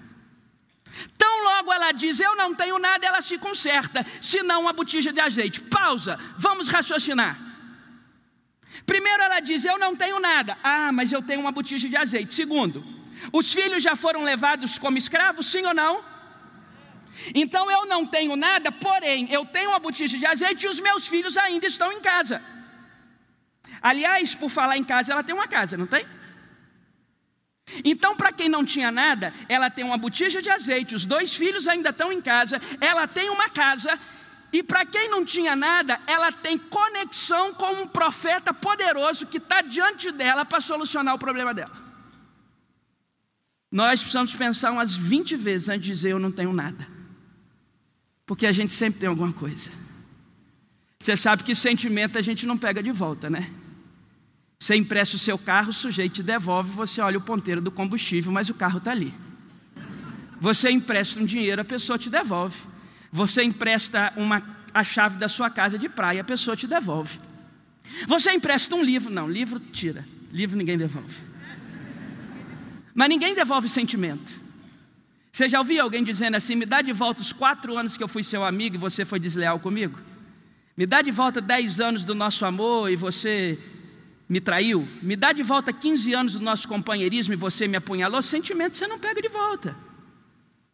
Tão 1.17 1.45
logo 1.45 1.73
ela 1.73 1.93
diz, 1.93 2.21
eu 2.21 2.37
não 2.37 2.55
tenho 2.55 2.79
nada, 2.79 3.07
ela 3.07 3.21
se 3.21 3.39
conserta, 3.39 4.05
senão 4.21 4.63
uma 4.63 4.73
botija 4.73 5.13
de 5.13 5.21
azeite. 5.21 5.61
Pausa, 5.61 6.19
vamos 6.37 6.69
raciocinar. 6.69 7.39
Primeiro 8.85 9.23
ela 9.23 9.41
diz, 9.41 9.65
eu 9.65 9.79
não 9.79 9.95
tenho 9.95 10.19
nada. 10.19 10.59
Ah, 10.63 10.91
mas 10.93 11.13
eu 11.13 11.23
tenho 11.23 11.41
uma 11.41 11.53
botija 11.53 11.89
de 11.89 11.97
azeite. 11.97 12.35
Segundo, 12.35 12.85
os 13.33 13.53
filhos 13.53 13.83
já 13.83 13.95
foram 13.95 14.23
levados 14.23 14.79
como 14.79 14.99
escravos, 14.99 15.47
sim 15.47 15.65
ou 15.65 15.75
não? 15.75 16.05
Então 17.35 17.71
eu 17.71 17.87
não 17.87 18.07
tenho 18.07 18.35
nada, 18.37 18.73
porém 18.73 19.31
eu 19.31 19.45
tenho 19.45 19.71
uma 19.71 19.79
botija 19.79 20.19
de 20.19 20.27
azeite 20.27 20.67
e 20.67 20.69
os 20.69 20.81
meus 20.81 21.07
filhos 21.07 21.37
ainda 21.37 21.67
estão 21.67 21.93
em 21.93 22.01
casa. 22.01 22.43
Aliás, 23.81 24.35
por 24.35 24.49
falar 24.49 24.77
em 24.77 24.85
casa, 24.85 25.13
ela 25.13 25.23
tem 25.23 25.35
uma 25.35 25.47
casa, 25.47 25.77
não 25.77 25.87
tem? 25.87 26.07
Então, 27.85 28.17
para 28.17 28.33
quem 28.33 28.49
não 28.49 28.65
tinha 28.65 28.91
nada, 28.91 29.33
ela 29.49 29.71
tem 29.71 29.85
uma 29.85 29.97
botija 29.97 30.43
de 30.43 30.51
azeite, 30.51 30.95
os 30.95 31.07
dois 31.07 31.35
filhos 31.35 31.69
ainda 31.69 31.91
estão 31.91 32.13
em 32.13 32.21
casa, 32.21 32.61
ela 32.81 33.07
tem 33.07 33.31
uma 33.31 33.49
casa, 33.49 33.99
e 34.53 34.63
para 34.63 34.85
quem 34.85 35.09
não 35.09 35.25
tinha 35.25 35.57
nada, 35.57 35.99
ela 36.07 36.31
tem 36.31 36.59
conexão 36.59 37.55
com 37.55 37.73
um 37.83 37.87
profeta 37.87 38.53
poderoso 38.53 39.27
que 39.27 39.39
está 39.39 39.63
diante 39.63 40.13
dela 40.13 40.45
para 40.45 40.61
solucionar 40.61 41.15
o 41.15 41.19
problema 41.19 41.55
dela. 41.55 41.73
Nós 43.71 44.01
precisamos 44.01 44.35
pensar 44.35 44.71
umas 44.71 44.95
20 44.95 45.35
vezes 45.37 45.71
antes 45.71 45.83
de 45.87 45.93
dizer 45.93 46.11
eu 46.11 46.19
não 46.19 46.31
tenho 46.31 46.53
nada. 46.53 46.87
Porque 48.27 48.47
a 48.47 48.53
gente 48.53 48.75
sempre 48.75 49.01
tem 49.01 49.09
alguma 49.09 49.33
coisa. 49.33 49.71
Você 51.01 51.17
sabe 51.17 51.43
que 51.43 51.55
sentimento 51.55 52.19
a 52.19 52.23
gente 52.23 52.47
não 52.47 52.59
pega 52.59 52.83
de 52.83 52.93
volta, 52.93 53.31
né? 53.31 53.51
Você 54.63 54.77
empresta 54.77 55.17
o 55.17 55.19
seu 55.19 55.37
carro, 55.37 55.71
o 55.71 55.73
sujeito 55.73 56.13
te 56.13 56.23
devolve, 56.23 56.71
você 56.71 57.01
olha 57.01 57.19
o 57.19 57.21
ponteiro 57.21 57.61
do 57.61 57.69
combustível, 57.69 58.31
mas 58.31 58.49
o 58.49 58.55
carro 58.55 58.79
está 58.79 58.93
ali. 58.93 59.13
Você 60.39 60.71
empresta 60.71 61.19
um 61.19 61.27
dinheiro, 61.27 61.61
a 61.61 61.65
pessoa 61.65 61.99
te 61.99 62.09
devolve. 62.09 62.57
Você 63.11 63.43
empresta 63.43 64.13
uma, 64.15 64.41
a 64.73 64.85
chave 64.85 65.17
da 65.17 65.29
sua 65.29 65.51
casa 65.51 65.77
de 65.77 65.89
praia, 65.89 66.21
a 66.21 66.25
pessoa 66.25 66.57
te 66.57 66.69
devolve. 66.69 67.19
Você 68.07 68.31
empresta 68.31 68.77
um 68.77 68.85
livro, 68.85 69.13
não, 69.13 69.29
livro 69.29 69.59
tira, 69.59 70.05
livro 70.31 70.57
ninguém 70.57 70.79
devolve. 70.79 71.21
Mas 72.95 73.09
ninguém 73.09 73.35
devolve 73.35 73.69
sentimento. 73.69 74.41
Você 75.33 75.49
já 75.49 75.59
ouviu 75.59 75.83
alguém 75.83 76.05
dizendo 76.05 76.37
assim: 76.37 76.55
me 76.55 76.67
dá 76.67 76.83
de 76.83 76.93
volta 76.93 77.21
os 77.21 77.33
quatro 77.33 77.77
anos 77.77 77.97
que 77.97 78.05
eu 78.05 78.07
fui 78.07 78.23
seu 78.23 78.45
amigo 78.45 78.77
e 78.77 78.79
você 78.79 79.05
foi 79.05 79.19
desleal 79.19 79.59
comigo? 79.59 79.99
Me 80.77 80.87
dá 80.87 81.03
de 81.03 81.11
volta 81.11 81.41
dez 81.41 81.81
anos 81.81 82.05
do 82.05 82.15
nosso 82.15 82.45
amor 82.47 82.93
e 82.93 82.95
você 82.95 83.59
me 84.33 84.41
traiu? 84.41 84.89
Me 85.03 85.15
dá 85.15 85.31
de 85.31 85.43
volta 85.43 85.75
15 85.75 86.15
anos 86.15 86.33
do 86.33 86.41
nosso 86.41 86.67
companheirismo 86.67 87.35
e 87.35 87.37
você 87.37 87.69
me 87.69 87.77
apunhalou? 87.77 88.23
Sentimento 88.23 88.79
você 88.79 88.87
não 88.87 88.99
pega 88.99 89.21
de 89.21 89.29
volta. 89.29 89.77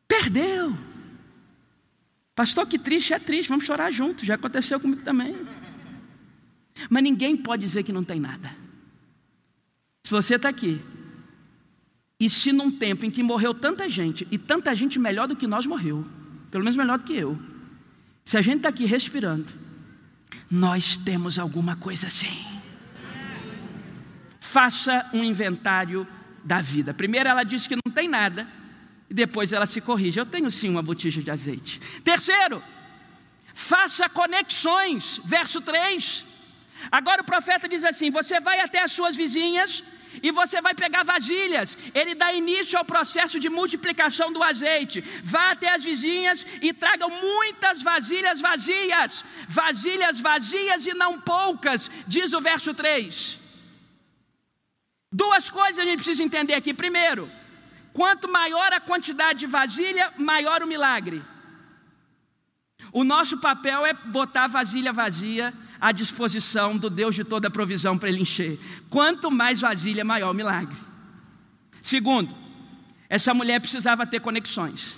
Perdeu. 0.06 0.78
Pastor, 2.36 2.68
que 2.68 2.78
triste, 2.78 3.14
é 3.14 3.18
triste, 3.18 3.48
vamos 3.48 3.64
chorar 3.64 3.90
juntos, 3.90 4.24
já 4.24 4.36
aconteceu 4.36 4.78
comigo 4.78 5.02
também. 5.02 5.34
Mas 6.88 7.02
ninguém 7.02 7.36
pode 7.36 7.64
dizer 7.64 7.82
que 7.82 7.90
não 7.90 8.04
tem 8.04 8.20
nada. 8.20 8.54
Se 10.04 10.10
você 10.12 10.36
está 10.36 10.48
aqui 10.48 10.80
e 12.20 12.30
se 12.30 12.52
num 12.52 12.70
tempo 12.70 13.04
em 13.06 13.10
que 13.10 13.24
morreu 13.24 13.52
tanta 13.52 13.88
gente, 13.88 14.24
e 14.30 14.38
tanta 14.38 14.72
gente 14.72 15.00
melhor 15.00 15.26
do 15.26 15.34
que 15.34 15.48
nós 15.48 15.66
morreu, 15.66 16.06
pelo 16.48 16.62
menos 16.62 16.76
melhor 16.76 16.98
do 16.98 17.04
que 17.04 17.16
eu, 17.16 17.36
se 18.24 18.36
a 18.36 18.40
gente 18.40 18.58
está 18.58 18.68
aqui 18.68 18.84
respirando, 18.84 19.46
nós 20.48 20.96
temos 20.96 21.40
alguma 21.40 21.74
coisa 21.74 22.06
assim. 22.06 22.48
Faça 24.50 25.07
um 25.12 25.23
inventário 25.23 26.09
da 26.43 26.62
vida. 26.62 26.95
Primeiro 26.95 27.28
ela 27.28 27.45
diz 27.45 27.67
que 27.67 27.76
não 27.76 27.93
tem 27.93 28.09
nada, 28.09 28.49
e 29.11 29.12
depois 29.12 29.52
ela 29.52 29.67
se 29.67 29.78
corrige. 29.78 30.19
Eu 30.19 30.25
tenho 30.25 30.50
sim 30.50 30.71
uma 30.71 30.83
botija 30.83 31.23
de 31.23 31.31
azeite. 31.31 31.78
Terceiro, 32.02 32.62
faça 33.52 34.09
conexões. 34.09 35.21
Verso 35.23 35.61
3. 35.61 36.25
Agora 36.90 37.21
o 37.21 37.26
profeta 37.26 37.69
diz 37.69 37.85
assim: 37.85 38.11
Você 38.11 38.40
vai 38.40 38.59
até 38.61 38.83
as 38.83 38.93
suas 38.93 39.14
vizinhas 39.14 39.85
e 40.23 40.31
você 40.31 40.62
vai 40.62 40.73
pegar 40.73 41.02
vasilhas. 41.02 41.76
Ele 41.95 42.14
dá 42.14 42.33
início 42.33 42.78
ao 42.78 42.87
processo 42.87 43.38
de 43.38 43.50
multiplicação 43.50 44.33
do 44.33 44.43
azeite. 44.43 45.05
Vá 45.23 45.50
até 45.50 45.75
as 45.75 45.85
vizinhas 45.85 46.47
e 46.62 46.73
traga 46.73 47.07
muitas 47.07 47.83
vasilhas 47.83 48.40
vazias. 48.40 49.26
Vasilhas 49.47 50.19
vazias 50.21 50.87
e 50.87 50.95
não 50.95 51.21
poucas, 51.21 51.90
diz 52.07 52.33
o 52.33 52.40
verso 52.40 52.73
3. 52.73 53.48
Duas 55.12 55.48
coisas 55.48 55.78
a 55.78 55.84
gente 55.84 55.96
precisa 55.96 56.22
entender 56.22 56.54
aqui. 56.54 56.74
Primeiro, 56.74 57.30
quanto 57.92 58.28
maior 58.28 58.72
a 58.72 58.80
quantidade 58.80 59.40
de 59.40 59.46
vasilha, 59.46 60.12
maior 60.18 60.62
o 60.62 60.66
milagre. 60.66 61.22
O 62.92 63.04
nosso 63.04 63.38
papel 63.38 63.86
é 63.86 63.92
botar 63.92 64.44
a 64.44 64.48
vasilha 64.48 64.92
vazia 64.92 65.52
à 65.80 65.92
disposição 65.92 66.76
do 66.76 66.90
Deus 66.90 67.14
de 67.14 67.24
toda 67.24 67.48
a 67.48 67.50
provisão 67.50 67.96
para 67.96 68.08
ele 68.08 68.20
encher. 68.20 68.58
Quanto 68.90 69.30
mais 69.30 69.60
vasilha, 69.60 70.04
maior 70.04 70.30
o 70.30 70.34
milagre. 70.34 70.76
Segundo, 71.80 72.34
essa 73.08 73.32
mulher 73.32 73.60
precisava 73.60 74.06
ter 74.06 74.20
conexões. 74.20 74.98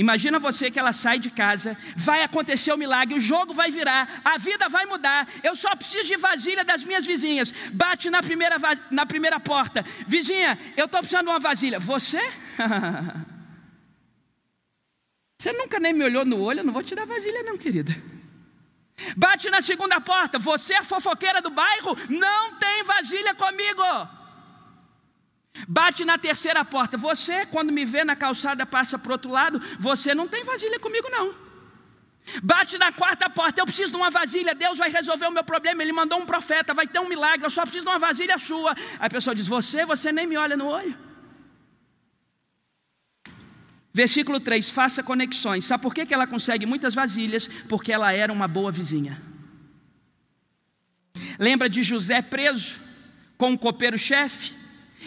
Imagina 0.00 0.38
você 0.38 0.70
que 0.70 0.78
ela 0.78 0.94
sai 0.94 1.18
de 1.18 1.30
casa, 1.30 1.76
vai 1.94 2.22
acontecer 2.22 2.72
o 2.72 2.78
milagre, 2.78 3.14
o 3.14 3.20
jogo 3.20 3.52
vai 3.52 3.70
virar, 3.70 4.22
a 4.24 4.38
vida 4.38 4.66
vai 4.66 4.86
mudar. 4.86 5.28
Eu 5.42 5.54
só 5.54 5.76
preciso 5.76 6.08
de 6.08 6.16
vasilha 6.16 6.64
das 6.64 6.82
minhas 6.82 7.04
vizinhas. 7.04 7.52
Bate 7.70 8.08
na 8.08 8.22
primeira, 8.22 8.56
na 8.90 9.04
primeira 9.04 9.38
porta, 9.38 9.84
vizinha, 10.06 10.58
eu 10.74 10.86
estou 10.86 11.00
precisando 11.00 11.26
de 11.26 11.32
uma 11.32 11.38
vasilha. 11.38 11.78
Você? 11.78 12.16
você 15.38 15.52
nunca 15.52 15.78
nem 15.78 15.92
me 15.92 16.02
olhou 16.02 16.24
no 16.24 16.40
olho, 16.40 16.60
eu 16.60 16.64
não 16.64 16.72
vou 16.72 16.82
te 16.82 16.94
dar 16.94 17.04
vasilha, 17.04 17.42
não, 17.42 17.58
querida. 17.58 17.94
Bate 19.18 19.50
na 19.50 19.60
segunda 19.60 20.00
porta, 20.00 20.38
você 20.38 20.76
é 20.76 20.82
fofoqueira 20.82 21.42
do 21.42 21.50
bairro, 21.50 21.94
não 22.08 22.54
tem 22.54 22.84
vasilha 22.84 23.34
comigo. 23.34 23.82
Bate 25.68 26.04
na 26.04 26.16
terceira 26.16 26.64
porta, 26.64 26.96
você, 26.96 27.44
quando 27.46 27.72
me 27.72 27.84
vê 27.84 28.04
na 28.04 28.16
calçada, 28.16 28.64
passa 28.64 28.98
para 28.98 29.10
o 29.10 29.12
outro 29.12 29.30
lado, 29.30 29.60
você 29.78 30.14
não 30.14 30.28
tem 30.28 30.44
vasilha 30.44 30.78
comigo, 30.78 31.08
não. 31.10 31.34
Bate 32.42 32.78
na 32.78 32.92
quarta 32.92 33.28
porta, 33.28 33.60
eu 33.60 33.64
preciso 33.64 33.90
de 33.90 33.96
uma 33.96 34.10
vasilha, 34.10 34.54
Deus 34.54 34.78
vai 34.78 34.90
resolver 34.90 35.26
o 35.26 35.32
meu 35.32 35.42
problema. 35.42 35.82
Ele 35.82 35.92
mandou 35.92 36.18
um 36.18 36.26
profeta, 36.26 36.72
vai 36.72 36.86
ter 36.86 37.00
um 37.00 37.08
milagre, 37.08 37.44
eu 37.44 37.50
só 37.50 37.62
preciso 37.62 37.84
de 37.84 37.90
uma 37.90 37.98
vasilha 37.98 38.38
sua. 38.38 38.72
Aí 38.72 39.06
a 39.06 39.10
pessoa 39.10 39.34
diz: 39.34 39.46
Você, 39.46 39.84
você 39.84 40.12
nem 40.12 40.26
me 40.26 40.36
olha 40.36 40.56
no 40.56 40.66
olho. 40.66 40.96
Versículo 43.92 44.38
3: 44.38 44.70
faça 44.70 45.02
conexões. 45.02 45.64
Sabe 45.64 45.82
por 45.82 45.92
que 45.94 46.12
ela 46.12 46.26
consegue 46.26 46.66
muitas 46.66 46.94
vasilhas? 46.94 47.48
Porque 47.68 47.92
ela 47.92 48.12
era 48.12 48.32
uma 48.32 48.46
boa 48.46 48.70
vizinha. 48.70 49.20
Lembra 51.38 51.68
de 51.68 51.82
José 51.82 52.22
preso 52.22 52.78
com 53.36 53.52
o 53.52 53.58
copeiro-chefe? 53.58 54.59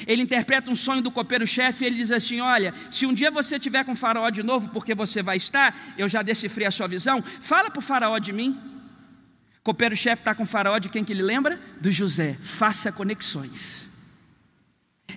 Ele 0.08 0.22
interpreta 0.22 0.72
um 0.72 0.76
sonho 0.76 1.02
do 1.02 1.12
copeiro-chefe 1.12 1.84
e 1.84 1.88
ele 1.88 1.98
diz 1.98 2.12
assim: 2.12 2.42
Olha, 2.42 2.74
se 2.90 3.06
um 3.06 3.14
dia 3.14 3.30
você 3.30 3.60
tiver 3.60 3.84
com 3.84 3.94
o 3.94 3.96
faraó 3.96 4.30
de 4.30 4.44
novo, 4.44 4.70
porque 4.70 4.96
você 4.96 5.22
vai 5.22 5.38
estar, 5.38 5.94
eu 5.98 6.10
já 6.10 6.22
decifrei 6.22 6.68
a 6.68 6.72
sua 6.72 6.88
visão, 6.88 7.24
fala 7.40 7.70
para 7.70 7.80
o 7.80 7.82
faraó 7.82 8.18
de 8.18 8.34
mim. 8.34 8.60
Copeiro-chefe 9.64 10.22
está 10.22 10.36
com 10.36 10.46
farol 10.46 10.80
de 10.80 10.90
quem 10.90 11.04
que 11.06 11.14
ele 11.14 11.22
lembra? 11.22 11.60
Do 11.80 11.90
José. 11.90 12.38
Faça 12.42 12.92
conexões. 12.92 13.88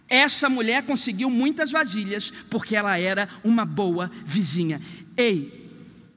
Essa 0.09 0.49
mulher 0.49 0.85
conseguiu 0.85 1.29
muitas 1.29 1.73
vasilhas 1.73 2.33
porque 2.49 2.77
ela 2.77 2.97
era 2.97 3.29
uma 3.43 3.65
boa 3.65 4.11
vizinha. 4.25 4.81
Ei, 5.17 5.69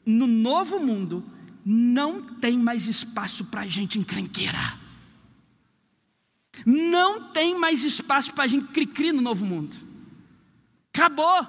no 0.06 0.28
novo 0.28 0.80
mundo 0.80 1.25
não 1.66 2.22
tem 2.22 2.58
mais 2.58 2.88
espaço 2.88 3.46
para 3.46 3.66
gente 3.66 3.98
encrenqueira. 3.98 4.78
Não 6.72 7.32
tem 7.32 7.58
mais 7.58 7.84
espaço 7.84 8.32
para 8.32 8.48
gente 8.48 8.68
cri-cri 8.68 9.12
no 9.12 9.24
novo 9.24 9.44
mundo. 9.44 9.76
Acabou. 10.94 11.48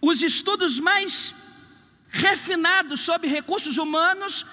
Os 0.00 0.22
estudos 0.22 0.78
mais 0.78 1.34
refinados 2.08 3.00
sobre 3.00 3.26
recursos 3.26 3.78
humanos 3.78 4.46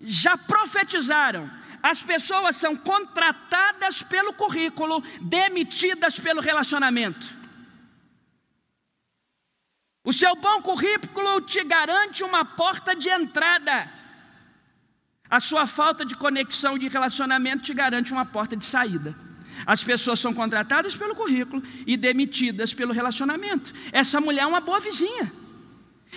já 0.00 0.38
profetizaram. 0.38 1.50
As 1.82 2.00
pessoas 2.00 2.54
são 2.54 2.76
contratadas 2.76 4.00
pelo 4.00 4.32
currículo, 4.32 5.02
demitidas 5.20 6.20
pelo 6.20 6.40
relacionamento. 6.40 7.36
O 10.04 10.12
seu 10.12 10.36
bom 10.36 10.62
currículo 10.62 11.40
te 11.40 11.64
garante 11.64 12.22
uma 12.22 12.44
porta 12.44 12.94
de 12.94 13.08
entrada. 13.08 14.01
A 15.32 15.40
sua 15.40 15.66
falta 15.66 16.04
de 16.04 16.14
conexão 16.14 16.76
de 16.76 16.88
relacionamento 16.88 17.62
te 17.62 17.72
garante 17.72 18.12
uma 18.12 18.26
porta 18.26 18.54
de 18.54 18.66
saída. 18.66 19.16
As 19.64 19.82
pessoas 19.82 20.20
são 20.20 20.34
contratadas 20.34 20.94
pelo 20.94 21.14
currículo 21.14 21.62
e 21.86 21.96
demitidas 21.96 22.74
pelo 22.74 22.92
relacionamento. 22.92 23.72
Essa 23.92 24.20
mulher 24.20 24.42
é 24.42 24.46
uma 24.46 24.60
boa 24.60 24.78
vizinha. 24.78 25.32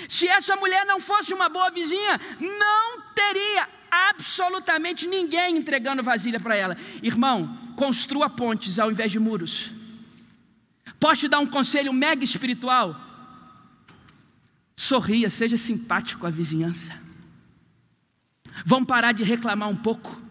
Se 0.10 0.28
essa 0.28 0.58
mulher 0.58 0.86
não 0.86 1.00
fosse 1.00 1.34
uma 1.34 1.48
boa 1.48 1.70
vizinha, 1.72 2.20
não 2.42 3.02
teria 3.16 3.70
absolutamente 3.90 5.08
ninguém 5.08 5.56
entregando 5.56 6.04
vasilha 6.04 6.38
para 6.42 6.58
ela. 6.58 6.76
Irmão, 7.02 7.58
construa 7.78 8.30
pontes 8.30 8.80
ao 8.80 8.92
invés 8.92 9.14
de 9.14 9.18
muros. 9.18 9.72
Posso 11.00 11.22
te 11.22 11.30
dar 11.30 11.40
um 11.40 11.48
conselho 11.48 11.94
mega 11.94 12.26
espiritual? 12.26 13.00
Sorria, 14.76 15.30
seja 15.30 15.56
simpático 15.56 16.28
a 16.28 16.30
vizinhança. 16.30 17.05
Vamos 18.64 18.88
parar 18.88 19.14
de 19.14 19.24
reclamar 19.24 19.70
um 19.70 19.76
pouco. 19.76 20.22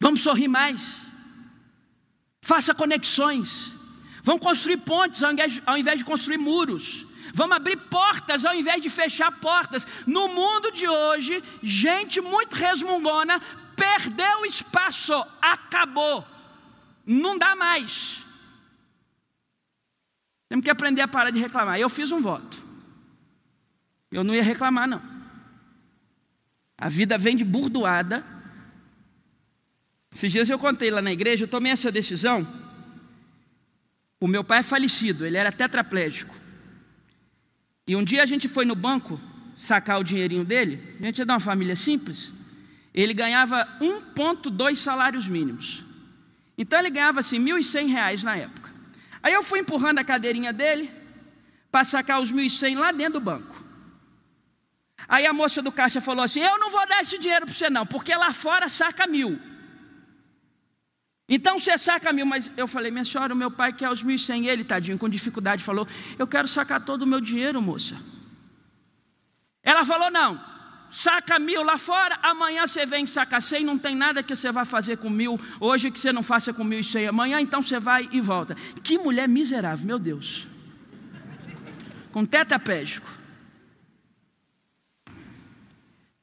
Vamos 0.00 0.22
sorrir 0.22 0.48
mais. 0.48 0.80
Faça 2.42 2.74
conexões. 2.74 3.72
Vamos 4.22 4.42
construir 4.42 4.78
pontes 4.78 5.22
ao 5.22 5.32
invés, 5.32 5.60
ao 5.66 5.76
invés 5.76 5.98
de 5.98 6.04
construir 6.04 6.38
muros. 6.38 7.06
Vamos 7.34 7.56
abrir 7.56 7.76
portas 7.76 8.44
ao 8.44 8.54
invés 8.54 8.82
de 8.82 8.90
fechar 8.90 9.32
portas. 9.32 9.86
No 10.06 10.28
mundo 10.28 10.70
de 10.70 10.88
hoje, 10.88 11.42
gente 11.62 12.20
muito 12.20 12.54
resmungona 12.54 13.40
perdeu 13.78 14.44
espaço, 14.44 15.14
acabou. 15.40 16.26
Não 17.06 17.38
dá 17.38 17.54
mais. 17.54 18.24
Temos 20.48 20.64
que 20.64 20.70
aprender 20.70 21.00
a 21.00 21.08
parar 21.08 21.30
de 21.30 21.38
reclamar. 21.38 21.78
Eu 21.78 21.88
fiz 21.88 22.10
um 22.10 22.20
voto. 22.20 22.62
Eu 24.10 24.24
não 24.24 24.34
ia 24.34 24.42
reclamar, 24.42 24.88
não. 24.88 25.17
A 26.78 26.88
vida 26.88 27.18
vem 27.18 27.36
de 27.36 27.44
burdoada. 27.44 28.24
Esses 30.14 30.32
dias 30.32 30.48
eu 30.48 30.58
contei 30.58 30.90
lá 30.90 31.02
na 31.02 31.12
igreja, 31.12 31.44
eu 31.44 31.48
tomei 31.48 31.72
essa 31.72 31.92
decisão 31.92 32.46
o 34.20 34.26
meu 34.26 34.42
pai 34.42 34.58
é 34.58 34.62
falecido, 34.62 35.24
ele 35.24 35.36
era 35.36 35.52
tetraplégico. 35.52 36.34
E 37.86 37.94
um 37.94 38.02
dia 38.02 38.22
a 38.22 38.26
gente 38.26 38.48
foi 38.48 38.64
no 38.64 38.74
banco 38.74 39.20
sacar 39.56 40.00
o 40.00 40.04
dinheirinho 40.04 40.44
dele, 40.44 40.96
a 40.98 41.02
gente 41.04 41.22
é 41.22 41.24
de 41.24 41.30
uma 41.30 41.40
família 41.40 41.76
simples, 41.76 42.32
ele 42.92 43.14
ganhava 43.14 43.66
1,2 43.80 44.76
salários 44.76 45.28
mínimos. 45.28 45.84
Então 46.56 46.78
ele 46.78 46.90
ganhava 46.90 47.20
assim, 47.20 47.38
1.100 47.38 47.88
reais 47.88 48.24
na 48.24 48.36
época. 48.36 48.70
Aí 49.22 49.32
eu 49.32 49.42
fui 49.42 49.60
empurrando 49.60 49.98
a 49.98 50.04
cadeirinha 50.04 50.52
dele 50.52 50.90
para 51.70 51.84
sacar 51.84 52.20
os 52.20 52.32
1.100 52.32 52.76
lá 52.76 52.90
dentro 52.90 53.14
do 53.14 53.20
banco. 53.20 53.64
Aí 55.08 55.26
a 55.26 55.32
moça 55.32 55.62
do 55.62 55.72
caixa 55.72 56.00
falou 56.00 56.22
assim: 56.22 56.40
Eu 56.40 56.58
não 56.58 56.70
vou 56.70 56.86
dar 56.86 57.00
esse 57.00 57.18
dinheiro 57.18 57.46
para 57.46 57.54
você, 57.54 57.70
não, 57.70 57.86
porque 57.86 58.14
lá 58.14 58.32
fora 58.34 58.68
saca 58.68 59.06
mil. 59.06 59.40
Então 61.28 61.58
você 61.58 61.76
saca 61.76 62.10
mil, 62.12 62.24
mas 62.24 62.50
eu 62.56 62.66
falei, 62.66 62.90
minha 62.90 63.04
senhora, 63.04 63.34
o 63.34 63.36
meu 63.36 63.50
pai 63.50 63.70
quer 63.70 63.90
os 63.90 64.02
mil 64.02 64.16
e 64.16 64.18
cem, 64.18 64.46
ele, 64.46 64.64
tadinho, 64.64 64.96
com 64.96 65.08
dificuldade, 65.08 65.62
falou, 65.62 65.86
eu 66.18 66.26
quero 66.26 66.48
sacar 66.48 66.82
todo 66.82 67.02
o 67.02 67.06
meu 67.06 67.20
dinheiro, 67.20 67.60
moça. 67.60 67.96
Ela 69.62 69.84
falou, 69.84 70.10
não, 70.10 70.40
saca 70.90 71.38
mil 71.38 71.62
lá 71.62 71.76
fora, 71.76 72.18
amanhã 72.22 72.66
você 72.66 72.86
vem 72.86 73.04
sacar 73.04 73.42
cem, 73.42 73.62
não 73.62 73.76
tem 73.76 73.94
nada 73.94 74.22
que 74.22 74.34
você 74.34 74.50
vai 74.50 74.64
fazer 74.64 74.96
com 74.96 75.10
mil, 75.10 75.38
hoje 75.60 75.90
que 75.90 75.98
você 75.98 76.10
não 76.14 76.22
faça 76.22 76.50
com 76.50 76.64
mil 76.64 76.80
e 76.80 76.84
cem, 76.84 77.06
amanhã 77.06 77.38
então 77.38 77.60
você 77.60 77.78
vai 77.78 78.08
e 78.10 78.22
volta. 78.22 78.56
Que 78.82 78.96
mulher 78.96 79.28
miserável, 79.28 79.86
meu 79.86 79.98
Deus. 79.98 80.48
Com 82.10 82.24
tetrapégico. 82.24 83.17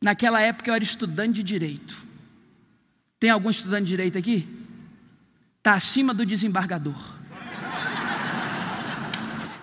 Naquela 0.02 0.42
época 0.42 0.70
eu 0.70 0.76
era 0.76 0.84
estudante 0.84 1.36
de 1.36 1.44
direito. 1.44 1.96
Tem 3.20 3.30
algum 3.30 3.50
estudante 3.50 3.86
de 3.86 3.90
direito 3.90 4.18
aqui? 4.18 4.48
está 5.66 5.74
acima 5.74 6.14
do 6.14 6.24
desembargador. 6.24 7.16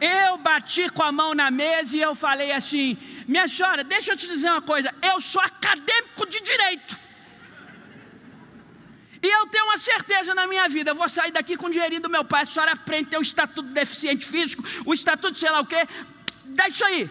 Eu 0.00 0.36
bati 0.38 0.88
com 0.90 1.04
a 1.04 1.12
mão 1.12 1.32
na 1.32 1.48
mesa 1.48 1.96
e 1.96 2.00
eu 2.00 2.12
falei 2.12 2.50
assim: 2.50 2.98
minha 3.28 3.46
senhora, 3.46 3.84
deixa 3.84 4.10
eu 4.10 4.16
te 4.16 4.26
dizer 4.26 4.50
uma 4.50 4.60
coisa, 4.60 4.92
eu 5.00 5.20
sou 5.20 5.40
acadêmico 5.40 6.26
de 6.26 6.40
direito. 6.40 6.98
E 9.22 9.28
eu 9.28 9.46
tenho 9.46 9.66
uma 9.66 9.78
certeza 9.78 10.34
na 10.34 10.48
minha 10.48 10.68
vida, 10.68 10.90
eu 10.90 10.96
vou 10.96 11.08
sair 11.08 11.30
daqui 11.30 11.56
com 11.56 11.66
o 11.66 11.70
dinheirinho 11.70 12.02
do 12.02 12.10
meu 12.10 12.24
pai. 12.24 12.42
A 12.42 12.46
senhora 12.46 12.72
aprende 12.72 13.16
o 13.16 13.22
estatuto 13.22 13.68
de 13.68 13.74
deficiente 13.74 14.26
físico, 14.26 14.64
o 14.84 14.92
estatuto 14.92 15.34
de 15.34 15.38
sei 15.38 15.50
lá 15.52 15.60
o 15.60 15.66
quê, 15.66 15.86
dá 16.46 16.66
isso 16.66 16.84
aí. 16.84 17.08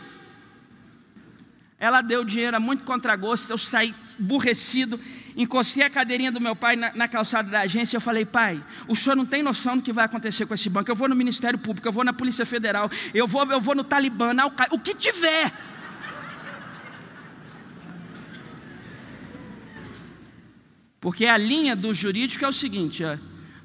Ela 1.82 2.02
deu 2.02 2.24
dinheiro 2.24 2.56
a 2.56 2.60
muito 2.62 2.86
contragosto, 2.86 3.52
eu 3.52 3.58
saí 3.58 3.94
aborrecido 4.18 4.98
encostei 5.36 5.84
a 5.84 5.90
cadeirinha 5.90 6.32
do 6.32 6.42
meu 6.42 6.56
pai 6.56 6.76
na, 6.76 6.94
na, 6.94 7.08
calçada 7.08 7.50
da 7.50 7.62
agência 7.62 7.96
e 7.96 7.98
eu 7.98 8.02
falei, 8.02 8.26
pai, 8.26 8.64
o 8.88 8.96
senhor 8.96 9.16
não 9.16 9.26
tem 9.26 9.42
noção 9.42 9.78
do 9.78 9.84
que 9.84 9.94
vai 9.94 10.06
acontecer 10.06 10.46
com 10.46 10.54
esse 10.54 10.70
banco. 10.70 10.92
Eu 10.92 10.96
vou 10.96 11.08
no 11.08 11.16
Ministério 11.16 11.58
Público, 11.58 11.88
eu 11.88 11.92
vou 11.92 12.04
na 12.04 12.14
Polícia 12.14 12.46
Federal, 12.46 12.90
eu 13.14 13.28
vou, 13.28 13.50
eu 13.50 13.62
vou 13.62 13.76
no 13.76 13.84
Talibã, 13.84 14.34
na 14.34 14.48
o 14.72 14.80
que 14.80 14.94
tiver. 14.94 15.52
Porque 21.00 21.26
a 21.26 21.38
linha 21.38 21.76
do 21.76 21.94
jurídico 21.94 22.46
é 22.46 22.48
o 22.48 22.54
seguinte: 22.54 23.04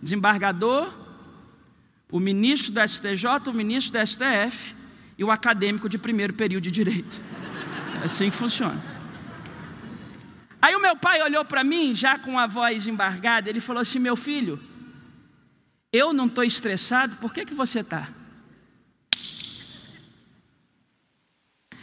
desembargador, 0.00 0.92
o 2.10 2.18
ministro 2.18 2.72
do 2.72 2.88
STJ, 2.88 3.48
o 3.48 3.52
ministro 3.52 3.98
do 3.98 4.06
STF 4.06 4.74
e 5.18 5.24
o 5.24 5.30
acadêmico 5.30 5.88
de 5.88 5.98
primeiro 5.98 6.32
período 6.32 6.62
de 6.62 6.70
direito. 6.70 7.20
É 8.02 8.04
assim 8.06 8.30
que 8.30 8.36
funciona. 8.36 8.80
Aí 10.60 10.74
o 10.74 10.80
meu 10.80 10.96
pai 10.96 11.22
olhou 11.22 11.44
para 11.44 11.62
mim, 11.62 11.94
já 11.94 12.18
com 12.18 12.38
a 12.38 12.46
voz 12.46 12.86
embargada, 12.86 13.48
ele 13.48 13.60
falou 13.60 13.80
assim: 13.80 13.98
Meu 13.98 14.16
filho, 14.16 14.60
eu 15.92 16.12
não 16.12 16.26
estou 16.26 16.44
estressado, 16.44 17.16
por 17.16 17.32
que, 17.32 17.44
que 17.44 17.54
você 17.54 17.80
está? 17.80 18.08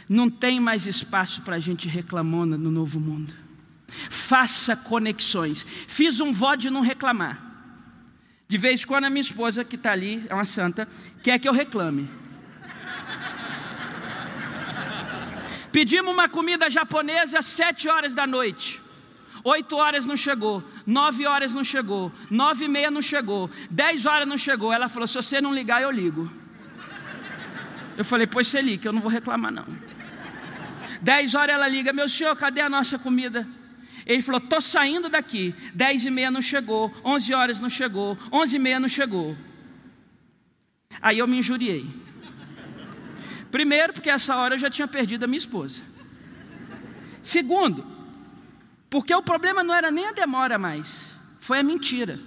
Não 0.08 0.28
tem 0.28 0.60
mais 0.60 0.86
espaço 0.86 1.42
para 1.42 1.56
a 1.56 1.60
gente 1.60 1.88
reclamona 1.88 2.58
no 2.58 2.70
novo 2.70 3.00
mundo. 3.00 3.34
Faça 4.10 4.76
conexões. 4.76 5.64
Fiz 5.88 6.20
um 6.20 6.32
voto 6.32 6.58
de 6.58 6.70
não 6.70 6.80
reclamar. 6.80 7.42
De 8.46 8.58
vez 8.58 8.82
em 8.82 8.86
quando 8.86 9.04
a 9.04 9.10
minha 9.10 9.22
esposa, 9.22 9.64
que 9.64 9.76
está 9.76 9.92
ali, 9.92 10.24
é 10.28 10.34
uma 10.34 10.44
santa, 10.44 10.86
quer 11.22 11.38
que 11.38 11.48
eu 11.48 11.52
reclame. 11.52 12.08
Pedimos 15.74 16.14
uma 16.14 16.28
comida 16.28 16.70
japonesa 16.70 17.40
às 17.40 17.46
sete 17.46 17.88
horas 17.88 18.14
da 18.14 18.28
noite. 18.28 18.80
Oito 19.42 19.74
horas 19.74 20.06
não 20.06 20.16
chegou, 20.16 20.62
nove 20.86 21.26
horas 21.26 21.52
não 21.52 21.64
chegou, 21.64 22.12
nove 22.30 22.66
e 22.66 22.68
meia 22.68 22.92
não 22.92 23.02
chegou, 23.02 23.50
dez 23.68 24.06
horas 24.06 24.28
não 24.28 24.38
chegou. 24.38 24.72
Ela 24.72 24.88
falou: 24.88 25.08
se 25.08 25.16
você 25.16 25.40
não 25.40 25.52
ligar, 25.52 25.82
eu 25.82 25.90
ligo. 25.90 26.30
Eu 27.96 28.04
falei: 28.04 28.24
pois 28.24 28.46
você 28.46 28.60
liga, 28.62 28.86
eu 28.88 28.92
não 28.92 29.00
vou 29.00 29.10
reclamar 29.10 29.50
não. 29.50 29.66
Dez 31.02 31.34
horas 31.34 31.56
ela 31.56 31.66
liga: 31.66 31.92
meu 31.92 32.08
senhor, 32.08 32.36
cadê 32.36 32.60
a 32.60 32.68
nossa 32.68 32.96
comida? 32.96 33.44
Ele 34.06 34.22
falou: 34.22 34.40
estou 34.40 34.60
saindo 34.60 35.08
daqui. 35.08 35.52
Dez 35.74 36.06
e 36.06 36.10
meia 36.10 36.30
não 36.30 36.40
chegou, 36.40 36.94
onze 37.04 37.34
horas 37.34 37.58
não 37.58 37.68
chegou, 37.68 38.16
onze 38.30 38.54
e 38.54 38.60
meia 38.60 38.78
não 38.78 38.88
chegou. 38.88 39.36
Aí 41.02 41.18
eu 41.18 41.26
me 41.26 41.38
injuriei. 41.38 42.03
Primeiro, 43.54 43.92
porque 43.92 44.10
essa 44.10 44.34
hora 44.34 44.56
eu 44.56 44.58
já 44.58 44.68
tinha 44.68 44.88
perdido 44.88 45.22
a 45.22 45.28
minha 45.28 45.38
esposa. 45.38 45.80
Segundo, 47.22 47.86
porque 48.90 49.14
o 49.14 49.22
problema 49.22 49.62
não 49.62 49.72
era 49.72 49.92
nem 49.92 50.08
a 50.08 50.12
demora 50.12 50.58
mais, 50.58 51.12
foi 51.38 51.60
a 51.60 51.62
mentira. 51.62 52.18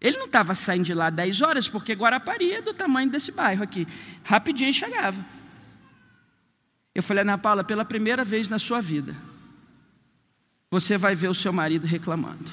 Ele 0.00 0.18
não 0.18 0.26
estava 0.26 0.54
saindo 0.54 0.84
de 0.84 0.94
lá 0.94 1.10
10 1.10 1.42
horas, 1.42 1.68
porque 1.68 1.94
Guarapari 1.94 2.52
é 2.52 2.62
do 2.62 2.72
tamanho 2.72 3.10
desse 3.10 3.32
bairro 3.32 3.64
aqui. 3.64 3.88
Rapidinho 4.22 4.72
chegava. 4.72 5.20
Eu 6.94 7.02
falei, 7.02 7.22
Ana 7.22 7.36
Paula, 7.36 7.64
pela 7.64 7.84
primeira 7.84 8.24
vez 8.24 8.48
na 8.48 8.60
sua 8.60 8.80
vida, 8.80 9.16
você 10.70 10.96
vai 10.96 11.16
ver 11.16 11.26
o 11.26 11.34
seu 11.34 11.52
marido 11.52 11.88
reclamando. 11.88 12.48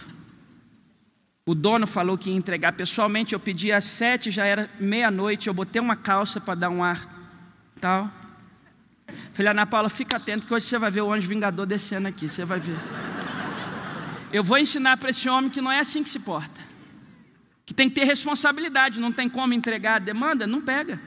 O 1.45 1.53
dono 1.53 1.85
falou 1.85 2.17
que 2.17 2.31
ia 2.31 2.35
entregar 2.35 2.73
pessoalmente, 2.73 3.33
eu 3.35 3.39
pedi 3.39 3.71
às 3.71 3.85
sete, 3.85 4.31
já 4.31 4.45
era 4.47 4.67
meia-noite, 4.79 5.47
eu 5.47 5.53
botei 5.53 5.79
uma 5.79 5.95
calça 5.95 6.41
para 6.41 6.55
dar 6.55 6.71
um 6.71 6.83
ar 6.83 7.16
tal. 7.79 8.11
Falei, 9.33 9.51
Ana 9.51 9.65
Paula, 9.65 9.89
fica 9.89 10.17
atento 10.17 10.45
que 10.45 10.53
hoje 10.53 10.65
você 10.65 10.77
vai 10.77 10.91
ver 10.91 11.01
o 11.01 11.11
anjo 11.11 11.27
vingador 11.27 11.65
descendo 11.65 12.07
aqui, 12.07 12.29
você 12.29 12.43
vai 12.43 12.59
ver. 12.59 12.77
Eu 14.31 14.43
vou 14.43 14.57
ensinar 14.57 14.97
para 14.97 15.09
esse 15.09 15.29
homem 15.29 15.49
que 15.49 15.61
não 15.61 15.71
é 15.71 15.79
assim 15.79 16.03
que 16.03 16.09
se 16.09 16.19
porta. 16.19 16.61
Que 17.65 17.73
tem 17.73 17.89
que 17.89 17.95
ter 17.95 18.05
responsabilidade, 18.05 18.99
não 18.99 19.11
tem 19.11 19.29
como 19.29 19.53
entregar 19.53 19.95
a 19.95 19.99
demanda, 19.99 20.45
não 20.45 20.61
pega. 20.61 20.99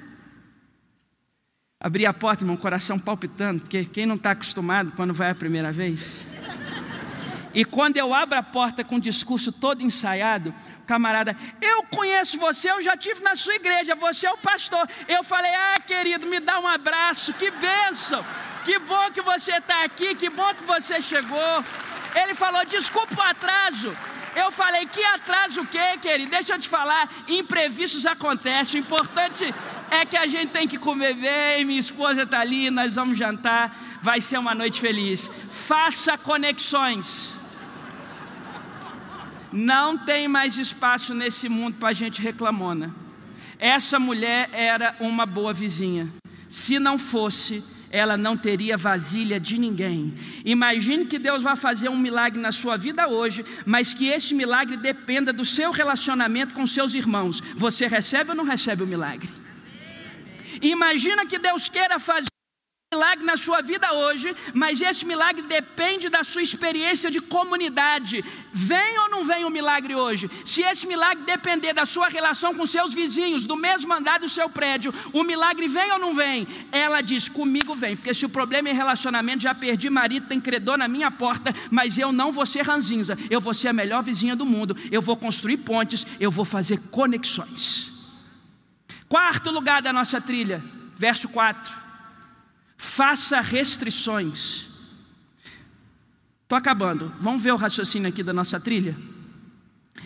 Abri 1.78 2.04
a 2.04 2.12
porta, 2.12 2.44
meu 2.44 2.56
coração 2.56 2.98
palpitando, 2.98 3.62
porque 3.62 3.84
quem 3.84 4.04
não 4.06 4.14
está 4.14 4.32
acostumado 4.32 4.92
quando 4.92 5.14
vai 5.14 5.30
a 5.30 5.34
primeira 5.34 5.72
vez. 5.72 6.24
E 7.54 7.64
quando 7.64 7.96
eu 7.96 8.14
abro 8.14 8.38
a 8.38 8.42
porta 8.42 8.84
com 8.84 8.96
o 8.96 9.00
discurso 9.00 9.50
todo 9.50 9.82
ensaiado, 9.82 10.54
camarada, 10.90 11.36
eu 11.60 11.84
conheço 11.84 12.36
você, 12.36 12.68
eu 12.68 12.82
já 12.82 12.96
tive 12.96 13.22
na 13.22 13.36
sua 13.36 13.54
igreja, 13.54 13.94
você 13.94 14.26
é 14.26 14.32
o 14.32 14.36
pastor. 14.36 14.84
Eu 15.06 15.22
falei, 15.22 15.52
ah, 15.54 15.80
querido, 15.86 16.26
me 16.26 16.40
dá 16.40 16.58
um 16.58 16.66
abraço, 16.66 17.32
que 17.34 17.48
benção, 17.52 18.24
que 18.64 18.76
bom 18.80 19.06
que 19.12 19.20
você 19.20 19.52
está 19.58 19.84
aqui, 19.84 20.16
que 20.16 20.28
bom 20.28 20.52
que 20.52 20.64
você 20.64 21.00
chegou. 21.00 21.64
Ele 22.20 22.34
falou, 22.34 22.64
desculpa 22.64 23.14
o 23.14 23.22
atraso. 23.22 23.96
Eu 24.34 24.50
falei, 24.50 24.84
que 24.86 25.02
atraso 25.04 25.60
o 25.62 25.66
quê, 25.66 25.96
querido? 26.02 26.30
Deixa 26.32 26.54
eu 26.54 26.58
te 26.58 26.68
falar, 26.68 27.08
imprevistos 27.28 28.04
acontecem. 28.04 28.80
O 28.80 28.84
importante 28.84 29.54
é 29.92 30.04
que 30.04 30.16
a 30.16 30.26
gente 30.26 30.50
tem 30.50 30.66
que 30.66 30.78
comer 30.78 31.14
bem, 31.14 31.64
minha 31.64 31.78
esposa 31.78 32.22
está 32.22 32.40
ali, 32.40 32.68
nós 32.68 32.96
vamos 32.96 33.16
jantar, 33.16 33.76
vai 34.02 34.20
ser 34.20 34.38
uma 34.38 34.54
noite 34.56 34.80
feliz. 34.80 35.30
Faça 35.50 36.18
conexões. 36.18 37.39
Não 39.52 39.98
tem 39.98 40.28
mais 40.28 40.56
espaço 40.56 41.14
nesse 41.14 41.48
mundo 41.48 41.76
para 41.78 41.92
gente 41.92 42.22
reclamona. 42.22 42.94
Essa 43.58 43.98
mulher 43.98 44.48
era 44.52 44.96
uma 45.00 45.26
boa 45.26 45.52
vizinha. 45.52 46.08
Se 46.48 46.78
não 46.78 46.98
fosse, 46.98 47.62
ela 47.90 48.16
não 48.16 48.36
teria 48.36 48.76
vasilha 48.76 49.38
de 49.38 49.58
ninguém. 49.58 50.14
Imagine 50.44 51.04
que 51.04 51.18
Deus 51.18 51.42
vai 51.42 51.56
fazer 51.56 51.88
um 51.88 51.98
milagre 51.98 52.40
na 52.40 52.52
sua 52.52 52.76
vida 52.76 53.08
hoje, 53.08 53.44
mas 53.66 53.92
que 53.92 54.06
esse 54.06 54.34
milagre 54.34 54.76
dependa 54.76 55.32
do 55.32 55.44
seu 55.44 55.70
relacionamento 55.70 56.54
com 56.54 56.66
seus 56.66 56.94
irmãos. 56.94 57.40
Você 57.56 57.86
recebe 57.86 58.30
ou 58.30 58.36
não 58.36 58.44
recebe 58.44 58.82
o 58.82 58.86
milagre? 58.86 59.28
Imagina 60.62 61.26
que 61.26 61.38
Deus 61.38 61.68
queira 61.68 61.98
fazer 61.98 62.30
milagre 62.92 63.24
na 63.24 63.36
sua 63.36 63.62
vida 63.62 63.92
hoje, 63.92 64.34
mas 64.52 64.80
esse 64.80 65.06
milagre 65.06 65.42
depende 65.42 66.08
da 66.08 66.24
sua 66.24 66.42
experiência 66.42 67.08
de 67.08 67.20
comunidade. 67.20 68.24
Vem 68.52 68.98
ou 68.98 69.08
não 69.08 69.24
vem 69.24 69.44
o 69.44 69.50
milagre 69.50 69.94
hoje? 69.94 70.28
Se 70.44 70.62
esse 70.62 70.88
milagre 70.88 71.22
depender 71.24 71.72
da 71.72 71.86
sua 71.86 72.08
relação 72.08 72.52
com 72.52 72.66
seus 72.66 72.92
vizinhos, 72.92 73.46
do 73.46 73.54
mesmo 73.54 73.92
andar 73.92 74.18
do 74.18 74.28
seu 74.28 74.50
prédio, 74.50 74.92
o 75.12 75.22
milagre 75.22 75.68
vem 75.68 75.92
ou 75.92 76.00
não 76.00 76.16
vem? 76.16 76.48
Ela 76.72 77.00
diz: 77.00 77.28
comigo 77.28 77.76
vem, 77.76 77.94
porque 77.94 78.12
se 78.12 78.26
o 78.26 78.28
problema 78.28 78.70
é 78.70 78.72
relacionamento, 78.72 79.44
já 79.44 79.54
perdi 79.54 79.88
marido, 79.88 80.26
tem 80.26 80.40
credor 80.40 80.76
na 80.76 80.88
minha 80.88 81.12
porta, 81.12 81.54
mas 81.70 81.96
eu 81.96 82.10
não 82.10 82.32
vou 82.32 82.44
ser 82.44 82.62
ranzinza, 82.62 83.16
eu 83.30 83.40
vou 83.40 83.54
ser 83.54 83.68
a 83.68 83.72
melhor 83.72 84.02
vizinha 84.02 84.34
do 84.34 84.44
mundo, 84.44 84.76
eu 84.90 85.00
vou 85.00 85.16
construir 85.16 85.58
pontes, 85.58 86.04
eu 86.18 86.28
vou 86.28 86.44
fazer 86.44 86.80
conexões. 86.90 87.92
Quarto 89.08 89.48
lugar 89.48 89.80
da 89.80 89.92
nossa 89.92 90.20
trilha, 90.20 90.60
verso 90.98 91.28
4 91.28 91.89
faça 92.80 93.42
restrições. 93.42 94.70
Estou 96.42 96.56
acabando, 96.56 97.14
vamos 97.20 97.42
ver 97.42 97.52
o 97.52 97.56
raciocínio 97.56 98.08
aqui 98.08 98.22
da 98.22 98.32
nossa 98.32 98.58
trilha? 98.58 98.96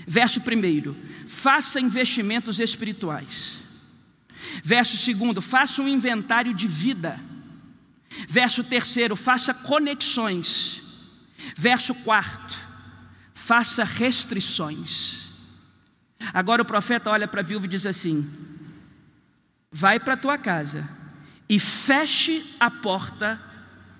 Verso 0.08 0.40
1: 0.40 1.28
faça 1.28 1.80
investimentos 1.80 2.58
espirituais. 2.58 3.62
Verso 4.62 4.96
2: 5.14 5.44
faça 5.44 5.80
um 5.80 5.88
inventário 5.88 6.52
de 6.52 6.66
vida. 6.66 7.20
Verso 8.28 8.64
3: 8.64 9.16
faça 9.16 9.54
conexões. 9.54 10.82
Verso 11.56 11.94
4: 11.94 12.58
faça 13.34 13.84
restrições. 13.84 15.32
Agora 16.32 16.60
o 16.60 16.66
profeta 16.66 17.08
olha 17.08 17.28
para 17.28 17.40
a 17.40 17.44
viúva 17.44 17.66
e 17.66 17.68
diz 17.68 17.86
assim: 17.86 18.28
vai 19.70 20.00
para 20.00 20.14
a 20.14 20.18
tua 20.18 20.36
casa 20.36 21.03
e 21.54 21.58
feche 21.60 22.44
a 22.58 22.68
porta 22.68 23.40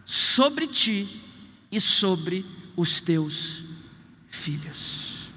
sobre 0.04 0.66
ti 0.66 1.06
e 1.70 1.80
sobre 1.80 2.44
os 2.76 3.00
teus 3.00 3.62
filhos. 4.28 5.30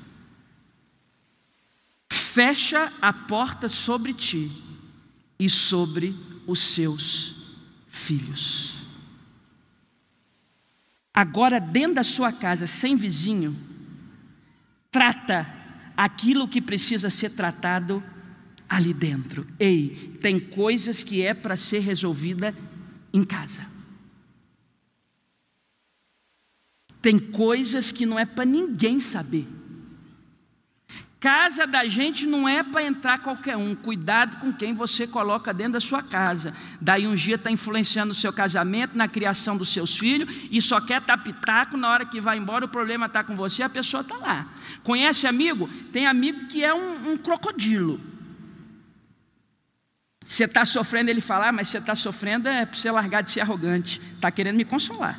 Fecha 2.09 2.91
a 2.99 3.13
porta 3.13 3.69
sobre 3.69 4.15
ti 4.15 4.51
e 5.37 5.47
sobre 5.47 6.15
os 6.47 6.57
seus 6.57 7.35
filhos. 7.87 8.73
Agora, 11.13 11.59
dentro 11.59 11.97
da 11.97 12.03
sua 12.03 12.31
casa, 12.31 12.65
sem 12.65 12.95
vizinho, 12.95 13.55
trata 14.91 15.45
aquilo 15.95 16.47
que 16.47 16.63
precisa 16.63 17.11
ser 17.11 17.29
tratado 17.35 18.03
ali 18.69 18.93
dentro. 18.93 19.47
Ei, 19.59 20.17
tem 20.21 20.39
coisas 20.39 21.03
que 21.03 21.21
é 21.21 21.33
para 21.33 21.55
ser 21.55 21.79
resolvida 21.79 22.53
em 23.13 23.23
casa. 23.23 23.65
Tem 27.01 27.17
coisas 27.17 27.91
que 27.91 28.05
não 28.05 28.19
é 28.19 28.25
para 28.25 28.45
ninguém 28.45 28.99
saber. 28.99 29.47
Casa 31.19 31.65
da 31.65 31.87
gente 31.87 32.27
não 32.27 32.47
é 32.47 32.61
para 32.61 32.83
entrar 32.83 33.19
qualquer 33.19 33.57
um. 33.57 33.73
Cuidado 33.73 34.37
com 34.37 34.53
quem 34.53 34.73
você 34.73 35.07
coloca 35.07 35.51
dentro 35.51 35.73
da 35.73 35.79
sua 35.79 36.03
casa. 36.03 36.53
Daí 36.79 37.07
um 37.07 37.15
dia 37.15 37.35
está 37.35 37.49
influenciando 37.49 38.11
o 38.11 38.15
seu 38.15 38.31
casamento, 38.31 38.95
na 38.95 39.07
criação 39.07 39.57
dos 39.57 39.69
seus 39.69 39.97
filhos, 39.97 40.31
e 40.51 40.61
só 40.61 40.79
quer 40.79 41.01
estar 41.01 41.17
pitaco 41.17 41.75
na 41.75 41.89
hora 41.89 42.05
que 42.05 42.21
vai 42.21 42.37
embora, 42.37 42.65
o 42.65 42.69
problema 42.69 43.07
está 43.07 43.23
com 43.23 43.35
você, 43.35 43.63
a 43.63 43.69
pessoa 43.69 44.01
está 44.01 44.15
lá. 44.15 44.47
Conhece 44.83 45.25
amigo? 45.25 45.67
Tem 45.91 46.05
amigo 46.05 46.45
que 46.47 46.63
é 46.63 46.71
um, 46.73 47.13
um 47.13 47.17
crocodilo. 47.17 47.99
Você 50.27 50.43
está 50.43 50.65
sofrendo, 50.65 51.09
ele 51.09 51.21
fala, 51.21 51.47
ah, 51.47 51.51
mas 51.53 51.69
você 51.69 51.77
está 51.77 51.95
sofrendo 51.95 52.49
é 52.49 52.65
para 52.65 52.77
você 52.77 52.91
largar 52.91 53.23
de 53.23 53.31
ser 53.31 53.39
arrogante. 53.39 54.01
Está 54.15 54.29
querendo 54.29 54.57
me 54.57 54.65
consolar. 54.65 55.17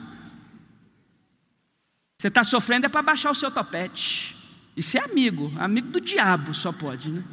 Você 2.19 2.29
está 2.29 2.45
sofrendo 2.45 2.85
é 2.85 2.91
para 2.91 3.01
baixar 3.01 3.31
o 3.31 3.35
seu 3.35 3.51
topete. 3.51 4.37
Isso 4.77 4.99
é 4.99 5.01
amigo, 5.01 5.51
amigo 5.59 5.89
do 5.89 5.99
diabo 5.99 6.53
só 6.53 6.71
pode, 6.71 7.09
né? 7.09 7.25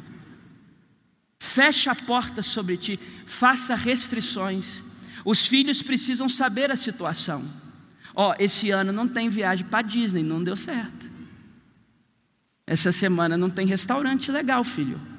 Fecha 1.38 1.92
a 1.92 1.94
porta 1.94 2.42
sobre 2.42 2.78
ti, 2.78 2.98
faça 3.26 3.74
restrições. 3.74 4.82
Os 5.22 5.46
filhos 5.46 5.82
precisam 5.82 6.30
saber 6.30 6.70
a 6.70 6.76
situação. 6.76 7.44
Ó, 8.14 8.30
oh, 8.30 8.34
esse 8.38 8.70
ano 8.70 8.90
não 8.90 9.06
tem 9.06 9.28
viagem 9.28 9.66
para 9.66 9.86
Disney, 9.86 10.22
não 10.22 10.42
deu 10.42 10.56
certo. 10.56 11.10
Essa 12.66 12.90
semana 12.90 13.36
não 13.36 13.50
tem 13.50 13.66
restaurante 13.66 14.32
legal, 14.32 14.64
filho 14.64 15.15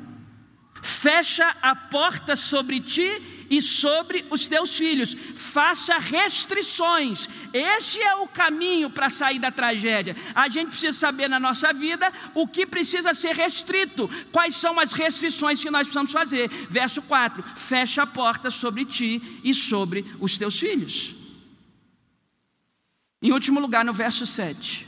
fecha 0.88 1.54
a 1.62 1.76
porta 1.76 2.36
sobre 2.36 2.80
ti 2.80 3.46
e 3.50 3.62
sobre 3.62 4.26
os 4.30 4.48
teus 4.48 4.76
filhos, 4.76 5.16
faça 5.36 5.98
restrições. 5.98 7.30
Esse 7.54 8.02
é 8.02 8.16
o 8.16 8.28
caminho 8.28 8.90
para 8.90 9.10
sair 9.10 9.38
da 9.38 9.52
tragédia. 9.52 10.16
A 10.34 10.48
gente 10.48 10.70
precisa 10.70 10.98
saber 10.98 11.28
na 11.28 11.40
nossa 11.40 11.74
vida 11.74 12.12
o 12.34 12.48
que 12.48 12.66
precisa 12.66 13.14
ser 13.14 13.36
restrito, 13.36 14.10
quais 14.32 14.56
são 14.56 14.80
as 14.80 14.94
restrições 14.94 15.62
que 15.62 15.70
nós 15.70 15.84
precisamos 15.84 16.12
fazer. 16.12 16.50
Verso 16.70 17.02
4: 17.02 17.44
fecha 17.56 18.04
a 18.04 18.08
porta 18.08 18.50
sobre 18.50 18.86
ti 18.86 19.42
e 19.44 19.54
sobre 19.54 20.06
os 20.20 20.38
teus 20.38 20.58
filhos. 20.58 21.16
Em 23.22 23.32
último 23.32 23.60
lugar, 23.60 23.84
no 23.84 23.94
verso 23.94 24.26
7, 24.26 24.88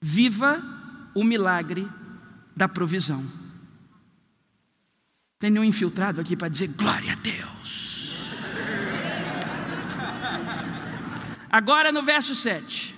viva 0.00 0.62
o 1.14 1.22
milagre 1.22 1.88
da 2.56 2.68
provisão. 2.68 3.47
Tem 5.38 5.50
nenhum 5.50 5.64
infiltrado 5.64 6.20
aqui 6.20 6.36
para 6.36 6.48
dizer 6.48 6.68
glória 6.68 7.12
a 7.12 7.16
Deus. 7.16 8.12
Agora 11.48 11.92
no 11.92 12.02
verso 12.02 12.34
7. 12.34 12.94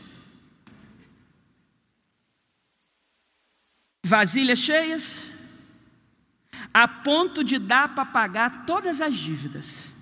Vasilhas 4.04 4.58
cheias, 4.58 5.30
a 6.72 6.88
ponto 6.88 7.44
de 7.44 7.58
dar 7.58 7.94
para 7.94 8.06
pagar 8.06 8.64
todas 8.64 9.00
as 9.00 9.14
dívidas. 9.14 9.92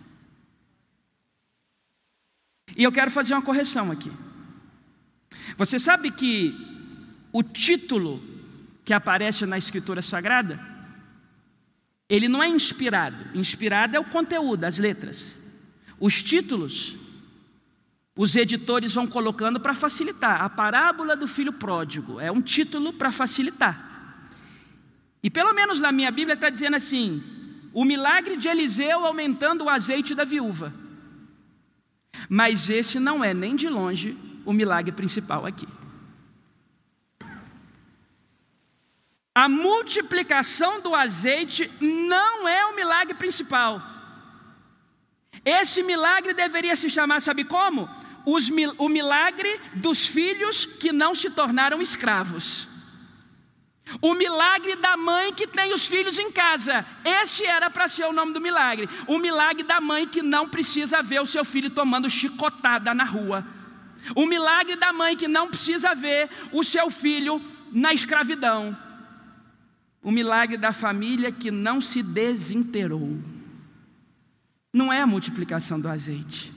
E 2.77 2.85
eu 2.85 2.93
quero 2.93 3.11
fazer 3.11 3.35
uma 3.35 3.43
correção 3.43 3.91
aqui. 3.91 4.11
Você 5.57 5.79
sabe 5.79 6.13
que 6.13 6.55
o 7.33 7.43
título 7.43 8.23
que 8.85 8.95
aparece 8.95 9.45
na 9.45 9.59
Escritura 9.59 10.01
Sagrada 10.01 10.78
ele 12.09 12.29
não 12.29 12.43
é 12.43 12.49
inspirado. 12.49 13.17
Inspirado 13.35 13.97
é 13.97 14.01
o 14.01 14.05
conteúdo, 14.05 14.65
as 14.65 14.79
letras. 14.79 15.37
Os 16.01 16.23
títulos, 16.23 16.97
os 18.17 18.35
editores 18.35 18.95
vão 18.95 19.07
colocando 19.07 19.61
para 19.61 19.75
facilitar. 19.75 20.43
A 20.43 20.49
parábola 20.49 21.15
do 21.17 21.29
filho 21.29 21.53
pródigo 21.53 22.19
é 22.19 22.33
um 22.33 22.41
título 22.41 22.93
para 22.93 23.13
facilitar. 23.13 23.87
E 25.23 25.29
pelo 25.29 25.53
menos 25.53 25.81
na 25.81 25.93
minha 25.93 26.11
Bíblia 26.11 26.35
está 26.35 26.49
dizendo 26.49 26.77
assim: 26.77 27.23
o 27.73 27.85
milagre 27.85 28.37
de 28.37 28.49
Eliseu 28.49 29.05
aumentando 29.05 29.65
o 29.65 29.69
azeite 29.69 30.15
da 30.15 30.25
viúva. 30.25 30.73
Mas 32.29 32.71
esse 32.71 32.99
não 32.99 33.23
é 33.23 33.35
nem 33.35 33.55
de 33.55 33.69
longe 33.69 34.17
o 34.45 34.53
milagre 34.53 34.93
principal 34.93 35.45
aqui. 35.45 35.69
A 39.39 39.49
multiplicação 39.49 40.81
do 40.81 40.97
azeite 40.97 41.71
não 41.81 42.49
é 42.49 42.67
o 42.67 42.75
milagre 42.75 43.15
principal. 43.15 43.81
Esse 45.45 45.81
milagre 45.81 46.35
deveria 46.35 46.75
se 46.75 46.91
chamar, 46.91 47.21
sabe 47.21 47.45
como? 47.45 47.89
Os, 48.27 48.51
o 48.79 48.89
milagre 48.89 49.61
dos 49.75 50.05
filhos 50.09 50.67
que 50.67 50.91
não 50.91 51.15
se 51.15 51.31
tornaram 51.31 51.81
escravos. 51.81 52.67
O 54.03 54.13
milagre 54.13 54.75
da 54.75 54.97
mãe 54.97 55.33
que 55.33 55.47
tem 55.47 55.73
os 55.73 55.87
filhos 55.87 56.19
em 56.19 56.33
casa. 56.33 56.85
Esse 57.05 57.45
era 57.47 57.71
para 57.71 57.87
ser 57.87 58.07
o 58.07 58.13
nome 58.13 58.33
do 58.33 58.41
milagre. 58.41 58.89
O 59.07 59.19
milagre 59.19 59.63
da 59.63 59.81
mãe 59.81 60.05
que 60.05 60.21
não 60.21 60.49
precisa 60.49 61.01
ver 61.01 61.21
o 61.21 61.27
seu 61.27 61.45
filho 61.45 61.71
tomando 61.71 62.11
chicotada 62.11 62.93
na 62.93 63.05
rua. 63.05 63.47
O 64.17 64.27
milagre 64.27 64.75
da 64.75 64.93
mãe 64.93 65.17
que 65.17 65.29
não 65.29 65.47
precisa 65.47 65.95
ver 65.95 66.29
o 66.51 66.65
seu 66.65 66.91
filho 66.91 67.41
na 67.71 67.95
escravidão. 67.95 68.88
O 70.03 70.11
milagre 70.11 70.57
da 70.57 70.73
família 70.73 71.31
que 71.33 71.51
não 71.51 71.81
se 71.81 72.03
desinterou. 72.03 73.19
Não 74.73 74.93
é 74.93 75.01
a 75.01 75.07
multiplicação 75.07 75.81
do 75.81 75.89
azeite. 75.89 76.53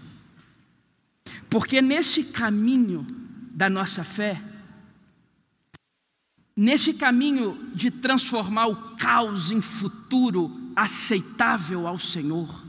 Porque 1.50 1.82
nesse 1.82 2.26
caminho 2.26 3.06
da 3.54 3.70
nossa 3.70 4.04
fé, 4.04 4.42
Nesse 6.56 6.94
caminho 6.94 7.58
de 7.74 7.90
transformar 7.90 8.68
o 8.68 8.76
caos 8.98 9.52
em 9.52 9.62
futuro 9.62 10.72
aceitável 10.76 11.88
ao 11.88 11.98
Senhor, 11.98 12.64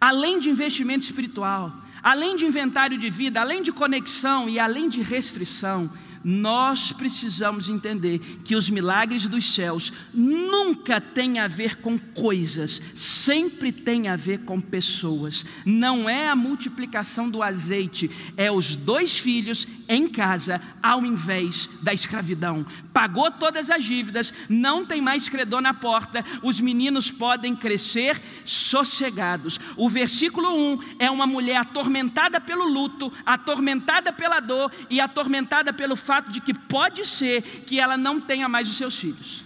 além 0.00 0.38
de 0.38 0.50
investimento 0.50 1.04
espiritual, 1.04 1.72
além 2.02 2.36
de 2.36 2.46
inventário 2.46 2.96
de 2.96 3.10
vida, 3.10 3.40
além 3.40 3.62
de 3.62 3.72
conexão 3.72 4.48
e 4.48 4.58
além 4.58 4.88
de 4.88 5.02
restrição, 5.02 5.90
nós 6.24 6.90
precisamos 6.90 7.68
entender 7.68 8.18
que 8.42 8.56
os 8.56 8.70
milagres 8.70 9.26
dos 9.26 9.54
céus 9.54 9.92
nunca 10.12 11.00
têm 11.00 11.38
a 11.38 11.46
ver 11.46 11.76
com 11.76 11.98
coisas, 11.98 12.80
sempre 12.94 13.70
tem 13.70 14.08
a 14.08 14.16
ver 14.16 14.38
com 14.40 14.58
pessoas. 14.60 15.44
Não 15.66 16.08
é 16.08 16.28
a 16.28 16.34
multiplicação 16.34 17.28
do 17.28 17.42
azeite, 17.42 18.10
é 18.36 18.50
os 18.50 18.74
dois 18.74 19.18
filhos 19.18 19.68
em 19.86 20.08
casa 20.08 20.62
ao 20.82 21.04
invés 21.04 21.68
da 21.82 21.92
escravidão. 21.92 22.64
Pagou 22.94 23.28
todas 23.28 23.70
as 23.70 23.82
dívidas, 23.82 24.32
não 24.48 24.86
tem 24.86 25.02
mais 25.02 25.28
credor 25.28 25.60
na 25.60 25.74
porta, 25.74 26.24
os 26.40 26.60
meninos 26.60 27.10
podem 27.10 27.56
crescer 27.56 28.22
sossegados. 28.44 29.58
O 29.76 29.88
versículo 29.88 30.48
1 30.74 30.96
é 31.00 31.10
uma 31.10 31.26
mulher 31.26 31.56
atormentada 31.56 32.40
pelo 32.40 32.68
luto, 32.68 33.12
atormentada 33.26 34.12
pela 34.12 34.38
dor 34.38 34.72
e 34.88 35.00
atormentada 35.00 35.72
pelo 35.72 35.96
fato 35.96 36.30
de 36.30 36.40
que 36.40 36.54
pode 36.54 37.04
ser 37.04 37.42
que 37.66 37.80
ela 37.80 37.96
não 37.96 38.20
tenha 38.20 38.48
mais 38.48 38.68
os 38.68 38.76
seus 38.76 38.96
filhos. 38.96 39.42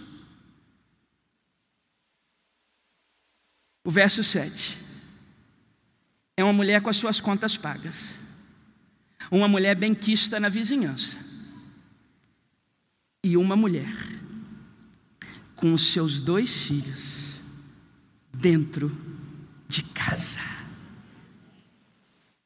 O 3.83 3.89
verso 3.89 4.23
7 4.23 4.77
é 6.37 6.43
uma 6.43 6.53
mulher 6.53 6.83
com 6.83 6.89
as 6.91 6.97
suas 6.97 7.19
contas 7.19 7.57
pagas, 7.57 8.13
uma 9.31 9.47
mulher 9.47 9.75
benquista 9.75 10.39
na 10.39 10.49
vizinhança, 10.49 11.17
e 13.29 13.37
uma 13.37 13.55
mulher 13.55 13.95
com 15.55 15.71
os 15.73 15.93
seus 15.93 16.19
dois 16.19 16.61
filhos 16.63 17.39
dentro 18.33 18.91
de 19.67 19.83
casa. 19.83 20.41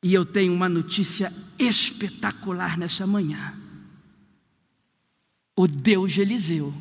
E 0.03 0.13
eu 0.13 0.25
tenho 0.25 0.53
uma 0.53 0.67
notícia 0.67 1.31
espetacular 1.57 2.77
nessa 2.77 3.07
manhã 3.07 3.57
o 5.55 5.67
Deus 5.67 6.11
de 6.11 6.21
Eliseu 6.21 6.73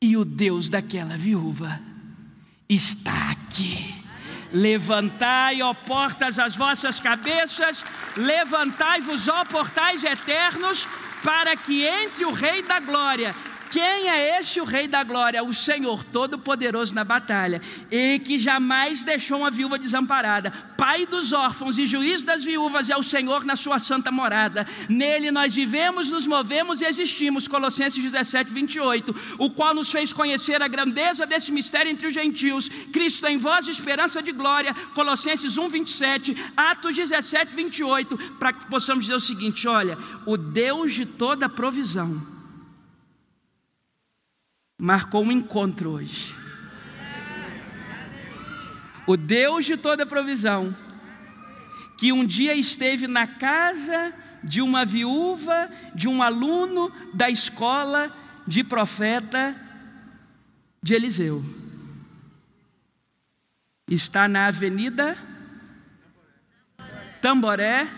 e 0.00 0.16
o 0.16 0.24
Deus 0.24 0.70
daquela 0.70 1.16
viúva 1.16 1.80
está 2.68 3.30
aqui. 3.32 3.92
Levantai, 4.52 5.60
ó 5.62 5.74
portas, 5.74 6.38
as 6.38 6.54
vossas 6.54 7.00
cabeças, 7.00 7.84
levantai-vos, 8.16 9.26
ó 9.26 9.44
portais 9.44 10.04
eternos, 10.04 10.86
para 11.22 11.56
que 11.56 11.84
entre 11.84 12.24
o 12.24 12.32
Rei 12.32 12.62
da 12.62 12.80
Glória. 12.80 13.34
Quem 13.70 14.08
é 14.08 14.38
esse 14.38 14.60
o 14.60 14.64
Rei 14.64 14.88
da 14.88 15.04
Glória? 15.04 15.42
O 15.44 15.52
Senhor 15.52 16.02
Todo-Poderoso 16.04 16.94
na 16.94 17.04
batalha, 17.04 17.60
e 17.90 18.18
que 18.18 18.38
jamais 18.38 19.04
deixou 19.04 19.38
uma 19.38 19.50
viúva 19.50 19.78
desamparada, 19.78 20.52
Pai 20.78 21.04
dos 21.04 21.32
órfãos 21.32 21.76
e 21.76 21.84
juiz 21.84 22.24
das 22.24 22.44
viúvas, 22.44 22.88
é 22.88 22.96
o 22.96 23.02
Senhor 23.02 23.44
na 23.44 23.56
sua 23.56 23.80
santa 23.80 24.12
morada. 24.12 24.64
Nele 24.88 25.32
nós 25.32 25.52
vivemos, 25.52 26.08
nos 26.08 26.24
movemos 26.24 26.80
e 26.80 26.84
existimos. 26.84 27.48
Colossenses 27.48 28.00
17, 28.00 28.48
28. 28.48 29.14
O 29.38 29.50
qual 29.50 29.74
nos 29.74 29.90
fez 29.90 30.12
conhecer 30.12 30.62
a 30.62 30.68
grandeza 30.68 31.26
desse 31.26 31.50
mistério 31.50 31.90
entre 31.90 32.06
os 32.06 32.14
gentios, 32.14 32.68
Cristo 32.92 33.26
em 33.26 33.36
vós, 33.36 33.66
esperança 33.66 34.22
de 34.22 34.30
glória. 34.30 34.72
Colossenses 34.94 35.58
1, 35.58 35.68
27. 35.68 36.36
Atos 36.56 36.94
17, 36.94 37.56
28. 37.56 38.16
Para 38.38 38.52
que 38.52 38.66
possamos 38.66 39.06
dizer 39.06 39.16
o 39.16 39.20
seguinte: 39.20 39.66
olha, 39.66 39.98
o 40.24 40.36
Deus 40.36 40.94
de 40.94 41.04
toda 41.04 41.48
provisão 41.48 42.37
marcou 44.78 45.24
um 45.24 45.32
encontro 45.32 45.90
hoje. 45.90 46.32
O 49.06 49.16
Deus 49.16 49.64
de 49.64 49.76
toda 49.76 50.06
provisão, 50.06 50.76
que 51.98 52.12
um 52.12 52.24
dia 52.24 52.54
esteve 52.54 53.08
na 53.08 53.26
casa 53.26 54.14
de 54.44 54.62
uma 54.62 54.84
viúva, 54.84 55.68
de 55.94 56.06
um 56.06 56.22
aluno 56.22 56.92
da 57.12 57.28
escola 57.28 58.14
de 58.46 58.62
profeta 58.62 59.56
de 60.80 60.94
Eliseu, 60.94 61.44
está 63.88 64.28
na 64.28 64.46
avenida 64.46 65.18
Tamboré, 67.20 67.88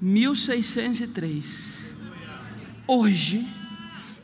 1603. 0.00 1.92
Hoje, 2.86 3.59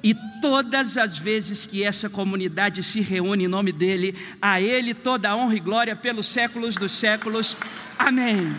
e 0.03 0.15
todas 0.41 0.97
as 0.97 1.19
vezes 1.19 1.67
que 1.67 1.83
essa 1.83 2.09
comunidade 2.09 2.83
se 2.83 3.01
reúne 3.01 3.45
em 3.45 3.49
nome 3.49 3.73
dele, 3.73 4.15
a 4.41 4.61
ele 4.61 4.95
toda 4.95 5.31
a 5.31 5.37
honra 5.37 5.57
e 5.57 5.61
glória 5.61 5.97
pelos 5.97 6.27
séculos 6.27 6.77
dos 6.77 6.93
séculos. 6.93 7.57
Amém. 7.99 8.55